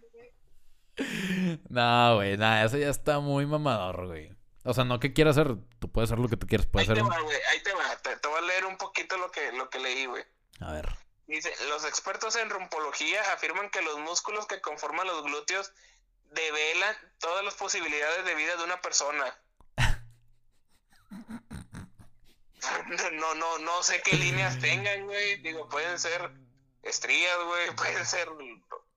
[1.68, 4.34] no, güey, nada, eso ya está muy mamador, güey.
[4.64, 6.88] O sea, no que quieras hacer, tú puedes hacer lo que tú quieras, Ahí puedes
[6.88, 7.10] te hacer un...
[7.10, 7.96] va, güey, ahí te va.
[7.96, 10.24] Te, te voy a leer un poquito lo que, lo que leí, güey.
[10.60, 10.88] A ver.
[11.26, 15.72] Dice, los expertos en rumpología afirman que los músculos que conforman los glúteos
[16.32, 19.38] develan todas las posibilidades de vida de una persona.
[23.12, 25.36] No, no, no sé qué líneas tengan, güey.
[25.42, 26.30] Digo, pueden ser
[26.82, 27.70] estrías, güey.
[27.76, 28.28] Pueden ser,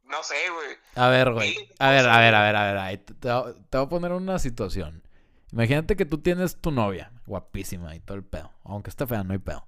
[0.10, 0.78] no sé, güey.
[0.96, 1.56] A ver, güey.
[1.80, 2.98] A ver, a ver, a ver, a ver.
[3.00, 5.04] te, te voy- te voy a poner una situación.
[5.52, 8.52] Imagínate que tú tienes tu novia, guapísima y todo el pedo.
[8.64, 9.66] Aunque esté fea, no hay pedo.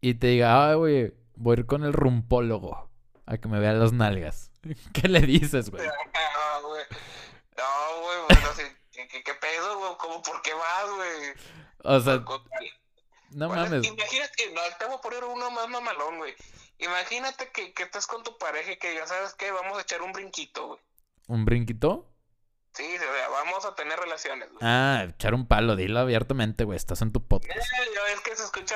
[0.00, 2.90] Y te diga, ay, güey, voy a ir con el rumpólogo
[3.26, 4.50] a que me vea las nalgas.
[4.92, 5.86] ¿Qué le dices, güey?
[6.14, 6.82] Ah, güey.
[7.56, 9.90] No, güey, bueno, sí, ¿qué, qué, qué pedo, güey?
[9.98, 11.32] ¿Cómo, por qué vas, güey?
[11.84, 12.24] O sea,
[13.30, 13.84] no mames.
[13.84, 16.34] Imagínate, no, te voy a poner uno más mamalón, güey.
[16.82, 20.02] Imagínate que, que estás con tu pareja y que ya sabes que vamos a echar
[20.02, 20.80] un brinquito, güey.
[21.28, 22.08] ¿Un brinquito?
[22.74, 24.58] Sí, o sea, vamos a tener relaciones, güey.
[24.62, 26.76] Ah, echar un palo, dilo abiertamente, güey.
[26.76, 27.54] Estás en tu podcast.
[27.58, 28.74] Eh, ves que se escucha,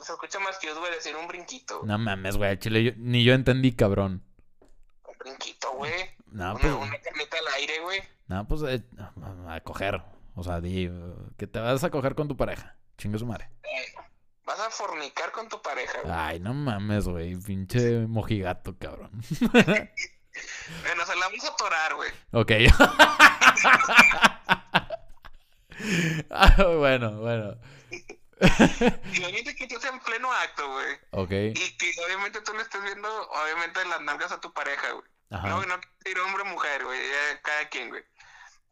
[0.00, 1.78] se escucha más cute, güey, decir un brinquito.
[1.80, 1.88] güey.
[1.88, 2.58] No mames, güey.
[2.58, 4.24] Chile, yo- ni yo entendí, cabrón.
[5.06, 5.92] Un brinquito, güey.
[6.28, 8.00] No, una, pues, una carnita al aire, güey.
[8.28, 8.82] no, pues eh,
[9.48, 10.02] a coger.
[10.34, 10.90] O sea, di
[11.38, 12.76] que te vas a coger con tu pareja.
[12.98, 13.50] Chingue su madre.
[14.46, 16.14] Vas a fornicar con tu pareja, güey.
[16.16, 17.36] Ay, no mames, güey.
[17.36, 19.10] Pinche mojigato, cabrón.
[20.82, 22.10] Bueno, se la vamos a atorar, güey.
[22.32, 22.52] Ok.
[26.30, 27.58] Ah, bueno, bueno.
[28.40, 30.96] Imagínate que tú estés en pleno acto, güey.
[31.12, 31.30] Ok.
[31.30, 35.06] Y que obviamente tú le estés viendo, obviamente, las nalgas a tu pareja, güey.
[35.30, 35.48] Ajá.
[35.48, 37.00] No, no quiero hombre o mujer, güey,
[37.42, 38.04] cada quien, güey.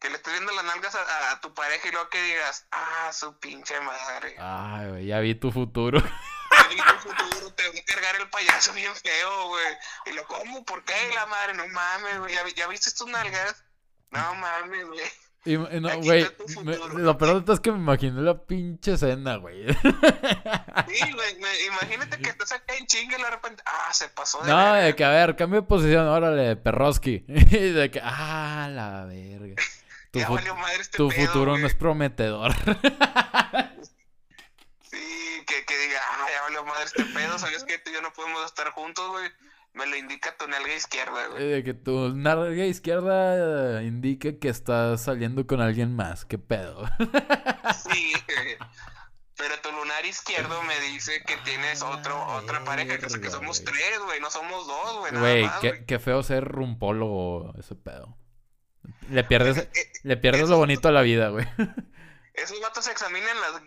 [0.04, 3.10] Que le estés viendo las nalgas a, a tu pareja y luego que digas, ah,
[3.10, 4.36] su pinche madre.
[4.38, 5.98] Ay, güey, ya vi tu futuro.
[6.70, 9.64] Y tu futuro te va a cargar el payaso bien feo, güey.
[10.06, 10.64] Y lo, ¿cómo?
[10.64, 10.94] ¿Por qué?
[11.14, 12.34] La madre, no mames, güey.
[12.34, 13.64] ¿Ya, vi- ¿Ya viste tus nalgas?
[14.10, 15.00] No mames, güey.
[15.46, 16.26] Y, no, güey,
[16.62, 19.66] me- lo peor de todo es que me imaginé la pinche escena, güey.
[20.88, 21.38] Sí, güey.
[21.40, 24.56] me- Imagínate que estás acá en chinga y de repente, ah, se pasó de No,
[24.56, 24.82] verga.
[24.84, 27.24] de que, a ver, cambio de posición, órale, Perroski.
[27.28, 29.62] Y de que, ah, la verga.
[30.14, 32.52] Tu, Ya fu- valió madre este tu pedo, futuro no es prometedor.
[34.82, 37.78] Sí, que, que diga, ah, ya valió madre este pedo, ¿sabes qué?
[37.78, 39.28] Tú y yo no podemos estar juntos, güey.
[39.72, 41.48] Me lo indica tu nalga izquierda, güey.
[41.48, 46.24] De que tu nalga izquierda eh, indique que estás saliendo con alguien más.
[46.24, 46.86] ¿Qué pedo?
[47.82, 48.56] Sí, güey.
[49.36, 53.98] Pero tu lunar izquierdo me dice que tienes otro, otra pareja, que, que somos tres,
[54.04, 55.86] güey, no somos dos, güey, Güey, qué, güey.
[55.86, 58.16] qué feo ser rumpólogo, ese pedo.
[59.10, 61.46] Le pierdes, Eh, le pierdes lo bonito a la vida, güey.
[62.34, 63.62] Esos vatos examinan las...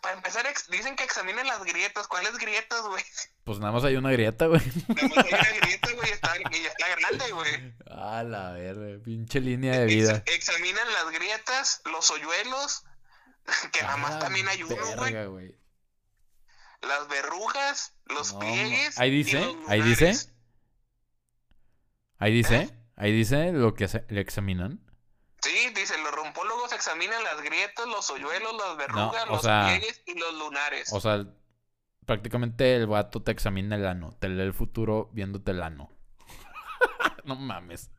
[0.00, 2.06] Para empezar, ex- dicen que examinan las grietas.
[2.08, 3.04] ¿Cuáles grietas, güey?
[3.44, 4.60] Pues nada más hay una grieta, güey.
[4.88, 7.74] Nada más hay una grieta, güey, está, y está grande, güey.
[7.90, 10.22] A la verga, pinche línea de vida.
[10.26, 12.84] Ex- examinan las grietas, los hoyuelos,
[13.72, 14.76] que nada más también hay uno,
[15.30, 15.56] güey.
[16.82, 18.98] Las verrugas, los No, pliegues.
[18.98, 20.14] ahí dice, ahí dice.
[22.18, 22.70] Ahí dice, ¿Eh?
[22.98, 24.80] Ahí dice lo que le examinan.
[25.40, 30.18] Sí, dice, los rompólogos examinan las grietas, los hoyuelos, las verrugas, los sea, pliegues y
[30.18, 30.92] los lunares.
[30.92, 31.24] O sea,
[32.06, 35.90] prácticamente el vato te examina el ano, te lee el futuro viéndote el ano.
[37.24, 37.90] no mames.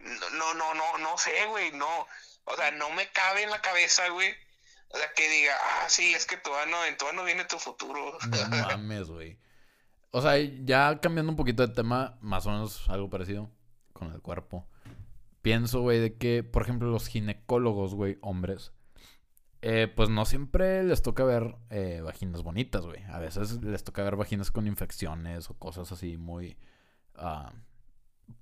[0.00, 2.06] No, no, no, no, no sé, güey, no.
[2.44, 4.34] O sea, no me cabe en la cabeza, güey.
[4.88, 7.58] O sea, que diga, ah, sí, es que tu ano, en tu ano viene tu
[7.58, 8.18] futuro.
[8.28, 9.38] No mames, güey.
[10.10, 13.50] O sea, ya cambiando un poquito de tema, más o menos algo parecido
[13.96, 14.66] con el cuerpo.
[15.42, 18.72] Pienso, güey, de que, por ejemplo, los ginecólogos, güey, hombres,
[19.62, 23.02] eh, pues no siempre les toca ver eh, vaginas bonitas, güey.
[23.04, 26.56] A veces les toca ver vaginas con infecciones o cosas así muy,
[27.16, 27.52] ah,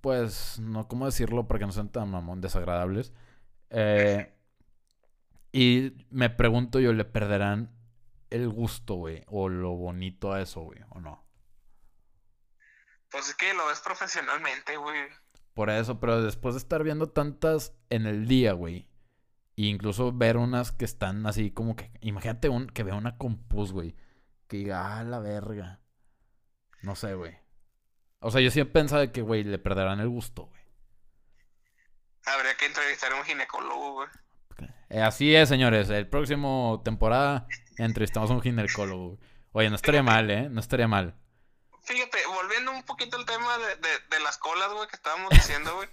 [0.01, 3.13] pues, no cómo decirlo para que no sean tan mamón, desagradables.
[3.71, 4.35] Eh,
[5.53, 7.71] y me pregunto yo, ¿le perderán
[8.31, 9.23] el gusto, güey?
[9.29, 11.25] O lo bonito a eso, güey, o no.
[13.11, 14.99] Pues es que lo ves profesionalmente, güey.
[15.55, 18.89] Por eso, pero después de estar viendo tantas en el día, güey.
[19.57, 21.93] E incluso ver unas que están así como que.
[22.01, 23.95] Imagínate un, que vea una compus, güey.
[24.49, 25.81] Que diga, ah, la verga.
[26.83, 27.37] No sé, güey.
[28.19, 30.61] O sea, yo pensado de que, güey, le perderán el gusto, güey.
[32.27, 34.09] Habría que entrevistar a un ginecólogo, güey.
[34.89, 35.89] Eh, así es, señores.
[35.91, 37.47] El próximo temporada
[37.79, 39.19] entrevistamos a un ginecólogo, güey.
[39.53, 40.49] Oye, no estaría mal, ¿eh?
[40.49, 41.15] No estaría mal.
[41.85, 45.74] Fíjate, volviendo un poquito al tema de, de, de las colas, güey, que estábamos diciendo,
[45.76, 45.89] güey.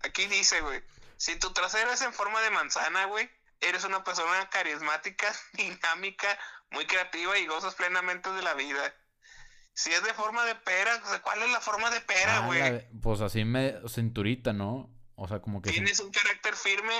[0.00, 0.82] Aquí dice, güey,
[1.16, 3.28] si tu trasero es en forma de manzana, güey,
[3.60, 6.26] eres una persona carismática, dinámica,
[6.70, 8.94] muy creativa y gozas plenamente de la vida.
[9.74, 12.88] Si es de forma de pera, ¿cuál es la forma de pera, Ah, güey?
[13.00, 14.90] pues así me cinturita, ¿no?
[15.14, 15.70] O sea, como que...
[15.70, 16.94] Tienes un carácter firme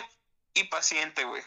[0.54, 1.42] y paciente, güey.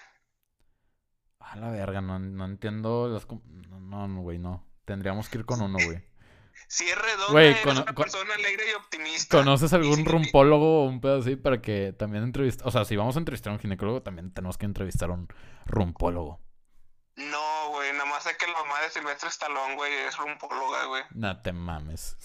[1.39, 3.25] A la verga, no, no entiendo las...
[3.29, 4.65] no, güey, no.
[4.85, 6.03] Tendríamos que ir con uno, güey.
[6.72, 9.39] Si es redonda, eres una persona alegre y optimista.
[9.39, 12.63] ¿Conoces algún rumpólogo o un pedo así para que también entrevista?
[12.65, 15.28] O sea, si vamos a entrevistar a un ginecólogo, también tenemos que entrevistar a un
[15.65, 16.39] rumpólogo.
[17.17, 21.03] No, güey, nada más sé que la mamá de Silvestre Stallone, güey, es rumpóloga, güey.
[21.11, 22.15] No te mames.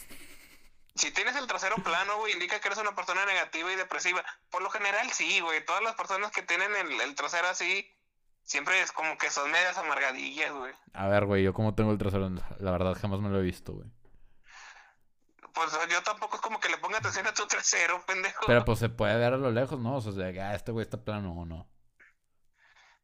[0.95, 4.25] Si tienes el trasero plano, güey, indica que eres una persona negativa y depresiva.
[4.51, 5.65] Por lo general, sí, güey.
[5.65, 7.85] Todas las personas que tienen el, el trasero así,
[8.45, 10.73] siempre es como que son medias amargadillas, güey.
[10.93, 12.31] A ver, güey, yo como tengo el trasero,
[12.61, 13.89] la verdad jamás me lo he visto, güey.
[15.57, 18.45] Pues yo tampoco es como que le ponga atención a tu trasero, pendejo.
[18.47, 19.97] Pero pues se puede ver a lo lejos, ¿no?
[19.97, 21.67] O sea, de ah, este güey está plano o no.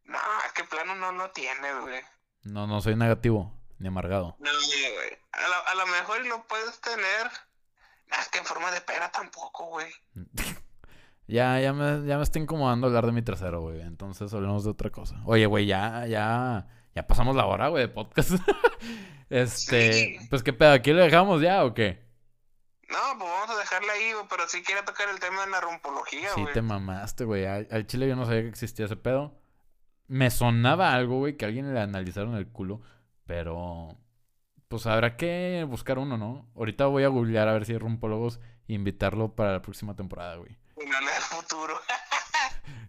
[0.05, 2.03] No, es que plano no lo tienes, güey.
[2.43, 4.37] No, no soy negativo, ni amargado.
[4.39, 5.19] No, güey.
[5.33, 7.31] A lo, mejor lo puedes tener.
[8.09, 9.91] No, es que en forma de pera tampoco, güey.
[11.29, 13.81] Ya, ya me, ya me está incomodando hablar de mi trasero, güey.
[13.81, 15.23] Entonces hablemos de otra cosa.
[15.25, 18.33] Oye, güey, ya, ya, ya pasamos la hora, güey, de podcast.
[19.31, 20.19] este, Sí.
[20.29, 22.12] pues qué pedo, ¿aquí lo dejamos ya o qué?
[22.93, 24.27] No, pues vamos a dejarla ahí, güey.
[24.29, 26.53] Pero sí quiero tocar el tema de la rumpología, Sí, güey.
[26.55, 27.47] te mamaste, güey.
[27.47, 29.35] Al, al chile yo no sabía que existía ese pedo.
[30.09, 32.83] Me sonaba algo, güey, que alguien le analizaron el culo.
[33.25, 33.97] Pero,
[34.69, 36.47] pues habrá que buscar uno, ¿no?
[36.57, 40.37] Ahorita voy a googlear a ver si hay rumpólogos e invitarlo para la próxima temporada,
[40.37, 40.59] güey.
[40.77, 41.75] No le el futuro.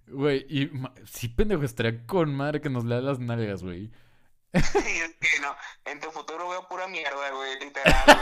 [0.08, 0.70] Güey, y
[1.06, 3.90] sí, pendejo, estaría con madre que nos lea las nalgas, güey.
[4.54, 8.18] Que no, en tu futuro veo pura mierda, güey, literal, güey.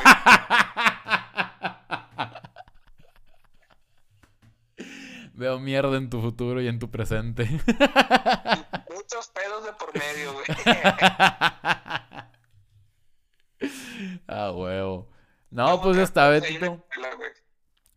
[5.34, 7.46] Veo mierda en tu futuro y en tu presente.
[7.46, 10.46] Muchos pedos de por medio, güey.
[14.28, 15.10] ah, huevo.
[15.50, 16.86] No, pues está, Betito.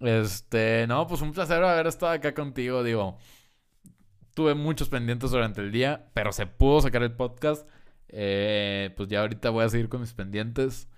[0.01, 3.19] Este, no, pues un placer haber estado acá contigo, digo.
[4.35, 7.69] Tuve muchos pendientes durante el día, pero se pudo sacar el podcast.
[8.09, 10.89] Eh, pues ya ahorita voy a seguir con mis pendientes.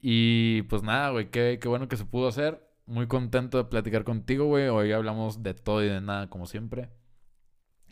[0.00, 2.66] Y pues nada, güey, qué, qué bueno que se pudo hacer.
[2.86, 4.68] Muy contento de platicar contigo, güey.
[4.68, 6.90] Hoy hablamos de todo y de nada, como siempre.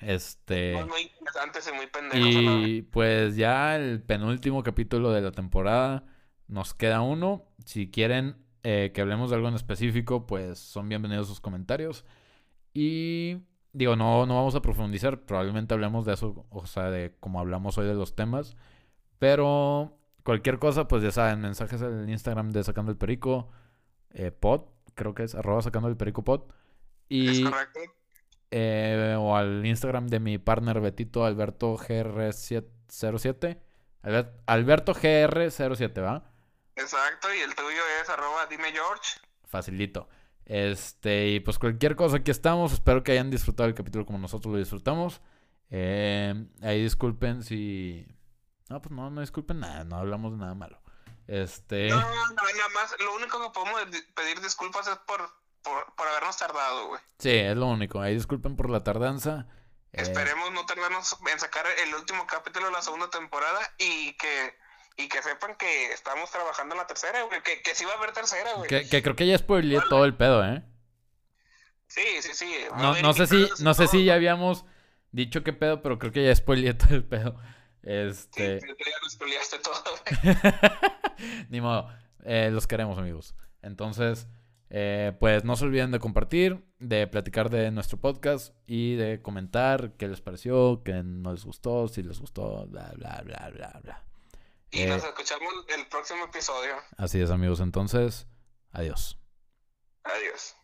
[0.00, 0.74] Este.
[0.74, 2.68] Muy, muy interesantes y muy pendejos.
[2.68, 6.04] Y pues ya el penúltimo capítulo de la temporada.
[6.48, 7.44] Nos queda uno.
[7.64, 12.04] Si quieren eh, que hablemos de algo en específico, pues son bienvenidos sus comentarios.
[12.72, 13.38] Y
[13.76, 15.20] digo, no, no vamos a profundizar.
[15.20, 18.56] Probablemente hablemos de eso, o sea, de como hablamos hoy de los temas.
[19.18, 23.50] Pero cualquier cosa, pues ya saben, mensajes al Instagram de Sacando el Perico.
[24.10, 24.62] eh, pod,
[24.94, 26.42] creo que es arroba Sacando el Perico pod.
[27.08, 27.80] Es Y correcto.
[28.50, 33.58] eh, o al Instagram de mi partner Betito Alberto GR07.
[34.02, 36.30] Albert- Alberto GR07, ¿va?
[36.76, 37.28] Exacto.
[37.34, 39.20] Y el tuyo es arroba dime George.
[39.44, 40.08] Facilito.
[40.46, 42.72] Este, y pues cualquier cosa, aquí estamos.
[42.72, 45.20] Espero que hayan disfrutado el capítulo como nosotros lo disfrutamos.
[45.70, 48.06] Eh, ahí disculpen si.
[48.68, 50.80] No, pues no, no disculpen nada, no hablamos de nada malo.
[51.26, 51.88] Este.
[51.88, 52.94] No, no, nada más.
[53.00, 55.20] Lo único que podemos di- pedir disculpas es por,
[55.62, 57.00] por, por habernos tardado, güey.
[57.18, 58.00] Sí, es lo único.
[58.00, 59.46] Ahí disculpen por la tardanza.
[59.92, 64.54] Eh, Esperemos no tardarnos en sacar el último capítulo de la segunda temporada y que,
[64.96, 67.42] y que sepan que estamos trabajando en la tercera, güey.
[67.42, 68.68] Que, que sí va a haber tercera, güey.
[68.68, 70.62] que, que creo que ya spoileé todo el pedo, ¿eh?
[71.88, 72.52] Sí, sí, sí.
[73.02, 74.64] No, sé si, no sé si ya habíamos
[75.12, 77.38] dicho qué pedo, pero creo que ya spoileé todo el pedo.
[77.82, 78.60] Este.
[78.60, 79.84] Sí, ya spoileaste todo,
[80.22, 80.36] güey.
[81.50, 81.88] Ni modo.
[82.24, 83.36] Eh, los queremos, amigos.
[83.62, 84.26] Entonces,
[84.70, 89.92] eh, pues no se olviden de compartir, de platicar de nuestro podcast y de comentar
[89.92, 94.04] qué les pareció, qué no les gustó, si les gustó, bla, bla, bla, bla, bla.
[94.70, 94.86] Y Eh.
[94.86, 96.74] nos escuchamos el próximo episodio.
[96.98, 97.60] Así es, amigos.
[97.60, 98.26] Entonces,
[98.72, 99.18] adiós.
[100.04, 100.54] Adiós.